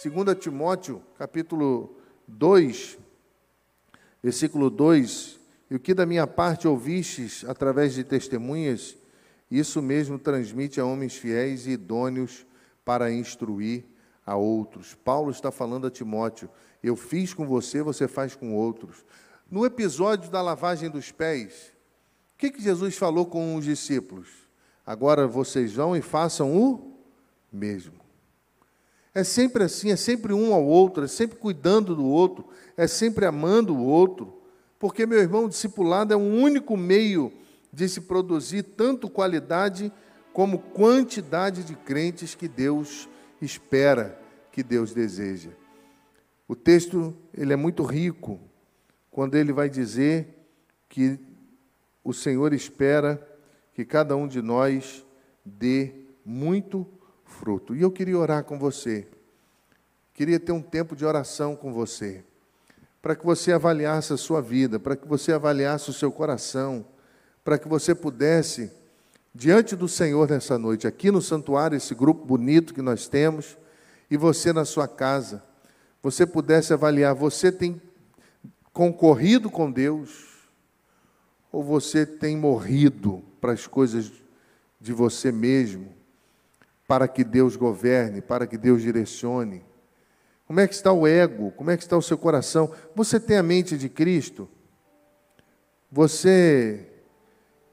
2 0.02 0.38
Timóteo, 0.38 1.02
capítulo 1.16 1.96
2, 2.28 2.98
versículo 4.22 4.68
2: 4.68 5.40
E 5.70 5.74
o 5.74 5.80
que 5.80 5.94
da 5.94 6.04
minha 6.04 6.26
parte 6.26 6.68
ouvistes 6.68 7.46
através 7.48 7.94
de 7.94 8.04
testemunhas, 8.04 8.94
isso 9.50 9.80
mesmo 9.80 10.18
transmite 10.18 10.78
a 10.78 10.85
homens 10.85 11.16
fiéis 11.16 11.66
e 11.66 11.70
idôneos 11.70 12.44
para 12.85 13.11
instruir 13.11 13.87
a 14.26 14.37
outros. 14.37 14.94
Paulo 14.94 15.30
está 15.30 15.50
falando 15.50 15.87
a 15.87 15.90
Timóteo: 15.90 16.50
Eu 16.82 16.94
fiz 16.94 17.32
com 17.32 17.46
você, 17.46 17.82
você 17.82 18.06
faz 18.06 18.37
com 18.37 18.54
outros. 18.54 19.02
No 19.50 19.64
episódio 19.64 20.30
da 20.30 20.42
lavagem 20.42 20.90
dos 20.90 21.11
pés, 21.11 21.72
o 22.35 22.38
que, 22.38 22.50
que 22.50 22.61
Jesus 22.61 22.98
falou 22.98 23.24
com 23.24 23.56
os 23.56 23.64
discípulos? 23.64 24.28
Agora 24.85 25.26
vocês 25.26 25.72
vão 25.72 25.96
e 25.96 26.02
façam 26.02 26.54
o 26.54 26.98
mesmo. 27.50 28.06
É 29.16 29.24
sempre 29.24 29.64
assim, 29.64 29.90
é 29.90 29.96
sempre 29.96 30.35
um 30.35 30.52
ao 30.52 30.62
outro, 30.62 31.02
é 31.07 31.09
sempre 31.09 31.38
cuidando 31.38 31.96
do 31.96 32.05
outro, 32.05 32.44
é 32.76 32.87
sempre 32.87 33.24
amando 33.24 33.74
o 33.74 33.83
outro. 33.83 34.42
Porque, 34.79 35.07
meu 35.07 35.18
irmão, 35.18 35.46
o 35.46 35.48
discipulado 35.48 36.12
é 36.12 36.16
um 36.18 36.38
único 36.38 36.76
meio 36.76 37.33
de 37.72 37.88
se 37.88 38.02
produzir 38.02 38.62
tanto 38.62 39.09
qualidade 39.09 39.90
como 40.35 40.59
quantidade 40.59 41.64
de 41.64 41.74
crentes 41.74 42.35
que 42.35 42.46
Deus 42.46 43.09
espera, 43.40 44.20
que 44.52 44.62
Deus 44.62 44.92
deseja. 44.92 45.48
O 46.46 46.55
texto 46.55 47.16
ele 47.33 47.55
é 47.55 47.57
muito 47.57 47.85
rico 47.85 48.38
quando 49.11 49.37
ele 49.37 49.50
vai 49.50 49.70
dizer 49.70 50.46
que 50.90 51.18
o 52.05 52.12
Senhor 52.12 52.52
espera 52.52 53.26
que 53.72 53.83
cada 53.83 54.14
um 54.14 54.29
de 54.29 54.42
nós 54.42 55.07
dê 55.42 56.05
muito 56.22 56.87
fruto. 57.37 57.75
E 57.75 57.83
eu 57.83 57.90
queria 57.90 58.18
orar 58.18 58.44
com 58.44 58.59
você. 58.59 59.07
Queria 60.12 60.40
ter 60.40 60.53
um 60.53 60.62
tempo 60.62 60.96
de 60.96 61.05
oração 61.05 61.55
com 61.55 61.72
você. 61.72 62.25
Para 63.03 63.14
que 63.14 63.25
você 63.25 63.53
avaliasse 63.53 64.12
a 64.12 64.16
sua 64.16 64.40
vida, 64.40 64.81
para 64.81 64.96
que 64.96 65.07
você 65.07 65.33
avaliasse 65.33 65.90
o 65.90 65.92
seu 65.92 66.11
coração, 66.11 66.85
para 67.44 67.59
que 67.59 67.68
você 67.68 67.94
pudesse, 67.94 68.72
diante 69.33 69.77
do 69.77 69.87
Senhor 69.87 70.29
nessa 70.29 70.59
noite, 70.59 70.87
aqui 70.87 71.11
no 71.11 71.22
santuário, 71.22 71.77
esse 71.77 71.94
grupo 71.94 72.25
bonito 72.25 72.75
que 72.75 72.83
nós 72.83 73.07
temos, 73.07 73.57
e 74.11 74.16
você 74.16 74.53
na 74.53 74.64
sua 74.64 74.88
casa, 74.88 75.42
você 76.03 76.27
pudesse 76.27 76.72
avaliar: 76.72 77.14
você 77.14 77.53
tem 77.53 77.81
concorrido 78.72 79.51
com 79.51 79.70
Deus, 79.70 80.49
ou 81.53 81.62
você 81.62 82.05
tem 82.05 82.37
morrido 82.37 83.22
para 83.40 83.53
as 83.53 83.66
coisas 83.66 84.11
de 84.81 84.92
você 84.92 85.31
mesmo? 85.31 85.95
Para 86.87 87.09
que 87.09 87.25
Deus 87.25 87.57
governe, 87.57 88.20
para 88.20 88.46
que 88.46 88.57
Deus 88.57 88.83
direcione? 88.83 89.64
Como 90.46 90.61
é 90.61 90.68
que 90.68 90.75
está 90.75 90.92
o 90.92 91.07
ego? 91.07 91.51
Como 91.53 91.70
é 91.70 91.77
que 91.77 91.83
está 91.83 91.96
o 91.96 92.03
seu 92.03 92.16
coração? 92.16 92.70
Você 92.94 93.18
tem 93.18 93.37
a 93.37 93.42
mente 93.42 93.77
de 93.77 93.88
Cristo? 93.88 94.49
Você 95.90 96.88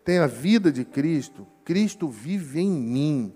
tem 0.03 0.17
a 0.17 0.27
vida 0.27 0.71
de 0.71 0.83
Cristo? 0.83 1.45
Cristo 1.63 2.07
vive 2.07 2.61
em 2.61 2.71
mim. 2.71 3.33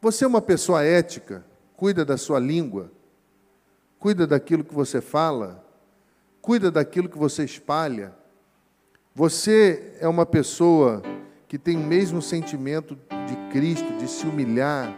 Você 0.00 0.24
é 0.24 0.28
uma 0.28 0.42
pessoa 0.42 0.82
ética? 0.82 1.44
Cuida 1.76 2.04
da 2.04 2.16
sua 2.16 2.40
língua? 2.40 2.90
Cuida 3.98 4.26
daquilo 4.26 4.64
que 4.64 4.74
você 4.74 5.00
fala? 5.00 5.64
Cuida 6.40 6.70
daquilo 6.70 7.08
que 7.08 7.18
você 7.18 7.44
espalha? 7.44 8.12
Você 9.14 9.94
é 10.00 10.08
uma 10.08 10.26
pessoa 10.26 11.02
que 11.46 11.58
tem 11.58 11.76
o 11.76 11.86
mesmo 11.86 12.20
sentimento 12.20 12.96
de 13.26 13.36
Cristo, 13.50 13.96
de 13.98 14.08
se 14.08 14.26
humilhar, 14.26 14.96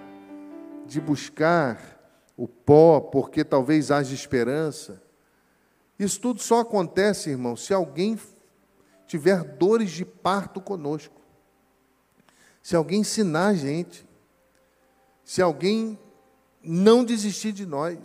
de 0.86 1.00
buscar 1.00 1.98
o 2.36 2.48
pó, 2.48 3.00
porque 3.00 3.44
talvez 3.44 3.90
haja 3.90 4.14
esperança. 4.14 5.02
Isso 5.98 6.20
tudo 6.20 6.40
só 6.40 6.60
acontece, 6.60 7.30
irmão, 7.30 7.54
se 7.54 7.74
alguém 7.74 8.18
tiver 9.06 9.42
dores 9.42 9.90
de 9.90 10.04
parto 10.04 10.60
conosco. 10.60 11.20
Se 12.62 12.76
alguém 12.76 13.00
ensinar 13.00 13.48
a 13.48 13.54
gente. 13.54 14.06
Se 15.24 15.42
alguém 15.42 15.98
não 16.62 17.04
desistir 17.04 17.52
de 17.52 17.66
nós. 17.66 17.98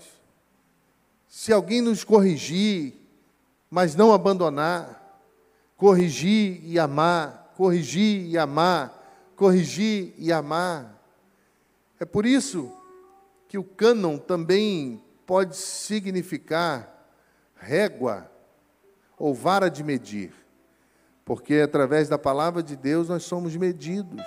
Se 1.28 1.54
alguém 1.54 1.82
nos 1.82 2.04
corrigir, 2.04 2.96
mas 3.70 3.96
não 3.96 4.12
abandonar. 4.12 5.22
Corrigir 5.78 6.62
e 6.64 6.80
amar, 6.80 7.54
corrigir 7.56 8.26
e 8.28 8.38
amar, 8.38 9.05
corrigir 9.36 10.14
e 10.18 10.32
amar. 10.32 11.02
É 12.00 12.06
por 12.06 12.26
isso 12.26 12.72
que 13.48 13.58
o 13.58 13.64
cânon 13.64 14.18
também 14.18 15.04
pode 15.26 15.56
significar 15.56 17.10
régua 17.56 18.30
ou 19.18 19.34
vara 19.34 19.70
de 19.70 19.84
medir, 19.84 20.34
porque 21.24 21.56
através 21.56 22.10
da 22.10 22.18
palavra 22.18 22.62
de 22.62 22.76
Deus 22.76 23.10
nós 23.10 23.24
somos 23.24 23.56
medidos 23.56 24.22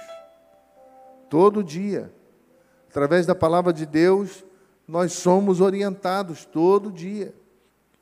todo 1.29 1.63
dia. 1.63 2.13
Através 2.89 3.27
da 3.27 3.35
palavra 3.35 3.73
de 3.73 3.85
Deus 3.85 4.45
nós 4.87 5.13
somos 5.13 5.61
orientados 5.61 6.45
todo 6.47 6.91
dia. 6.91 7.35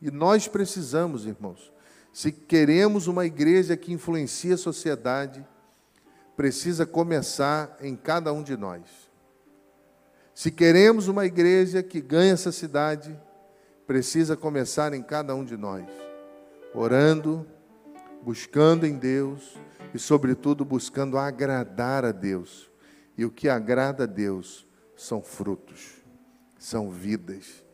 E 0.01 0.11
nós 0.11 0.47
precisamos, 0.47 1.27
irmãos, 1.27 1.73
se 2.13 2.31
queremos 2.31 3.09
uma 3.09 3.27
igreja 3.27 3.77
que 3.77 3.93
influencie 3.93 4.53
a 4.53 4.57
sociedade, 4.57 5.45
precisa 6.37 6.85
começar 6.85 7.77
em 7.81 7.97
cada 7.97 8.33
um 8.33 8.43
de 8.43 8.57
nós. 8.57 8.83
Se 10.35 10.51
queremos 10.51 11.09
uma 11.09 11.25
igreja 11.25 11.83
que 11.83 12.01
ganhe 12.01 12.31
essa 12.31 12.53
cidade, 12.53 13.19
precisa 13.87 14.37
começar 14.37 14.93
em 14.93 15.03
cada 15.03 15.35
um 15.35 15.43
de 15.43 15.57
nós, 15.57 15.87
orando, 16.75 17.47
buscando 18.23 18.87
em 18.87 18.99
Deus 18.99 19.57
e, 19.95 19.99
sobretudo, 19.99 20.63
buscando 20.63 21.17
agradar 21.17 22.05
a 22.05 22.13
Deus. 22.13 22.71
E 23.17 23.25
o 23.25 23.31
que 23.31 23.49
agrada 23.49 24.05
a 24.05 24.07
Deus 24.07 24.69
são 24.95 25.23
frutos, 25.23 26.05
são 26.59 26.91
vidas. 26.91 27.65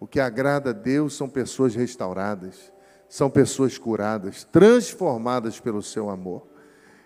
O 0.00 0.06
que 0.06 0.18
agrada 0.18 0.70
a 0.70 0.72
Deus 0.72 1.14
são 1.14 1.28
pessoas 1.28 1.76
restauradas, 1.76 2.72
são 3.08 3.30
pessoas 3.30 3.78
curadas, 3.78 4.42
transformadas 4.42 5.60
pelo 5.60 5.82
seu 5.82 6.10
amor. 6.10 6.49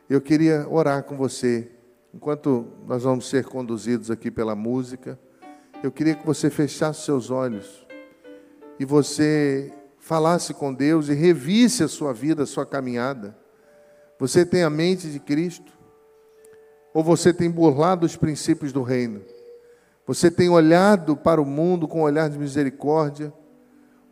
Eu 0.08 0.20
queria 0.20 0.66
orar 0.68 1.02
com 1.04 1.16
você, 1.16 1.70
enquanto 2.12 2.66
nós 2.86 3.04
vamos 3.04 3.26
ser 3.28 3.46
conduzidos 3.46 4.10
aqui 4.10 4.30
pela 4.30 4.54
música. 4.54 5.18
Eu 5.82 5.90
queria 5.90 6.14
que 6.14 6.26
você 6.26 6.50
fechasse 6.50 7.04
seus 7.04 7.30
olhos 7.30 7.86
e 8.78 8.84
você 8.84 9.72
falasse 9.98 10.52
com 10.52 10.74
Deus 10.74 11.08
e 11.08 11.14
revisse 11.14 11.82
a 11.82 11.88
sua 11.88 12.12
vida, 12.12 12.42
a 12.42 12.46
sua 12.46 12.66
caminhada. 12.66 13.34
Você 14.18 14.44
tem 14.44 14.62
a 14.62 14.68
mente 14.68 15.10
de 15.10 15.18
Cristo? 15.18 15.72
Ou 16.92 17.02
você 17.02 17.32
tem 17.32 17.50
burlado 17.50 18.04
os 18.04 18.14
princípios 18.14 18.72
do 18.72 18.82
reino? 18.82 19.22
Você 20.06 20.30
tem 20.30 20.50
olhado 20.50 21.16
para 21.16 21.40
o 21.40 21.46
mundo 21.46 21.88
com 21.88 22.00
um 22.00 22.04
olhar 22.04 22.28
de 22.28 22.38
misericórdia? 22.38 23.32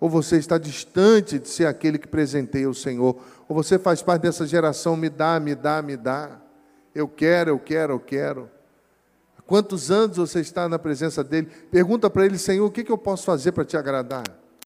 Ou 0.02 0.10
você 0.10 0.36
está 0.36 0.58
distante 0.58 1.38
de 1.38 1.48
ser 1.48 1.64
aquele 1.66 1.96
que 1.96 2.08
presenteia 2.08 2.68
o 2.68 2.74
Senhor? 2.74 3.16
Ou 3.48 3.54
você 3.54 3.78
faz 3.78 4.02
parte 4.02 4.22
dessa 4.22 4.44
geração, 4.44 4.96
me 4.96 5.08
dá, 5.08 5.38
me 5.38 5.54
dá, 5.54 5.80
me 5.80 5.96
dá. 5.96 6.40
Eu 6.92 7.06
quero, 7.06 7.50
eu 7.50 7.58
quero, 7.60 7.92
eu 7.92 8.00
quero. 8.00 8.50
Quantos 9.46 9.92
anos 9.92 10.16
você 10.16 10.40
está 10.40 10.68
na 10.68 10.76
presença 10.76 11.22
dele? 11.22 11.46
Pergunta 11.70 12.10
para 12.10 12.26
ele, 12.26 12.36
Senhor, 12.36 12.66
o 12.66 12.70
que 12.72 12.90
eu 12.90 12.98
posso 12.98 13.24
fazer 13.24 13.52
para 13.52 13.64
te 13.64 13.76
agradar? 13.76 14.24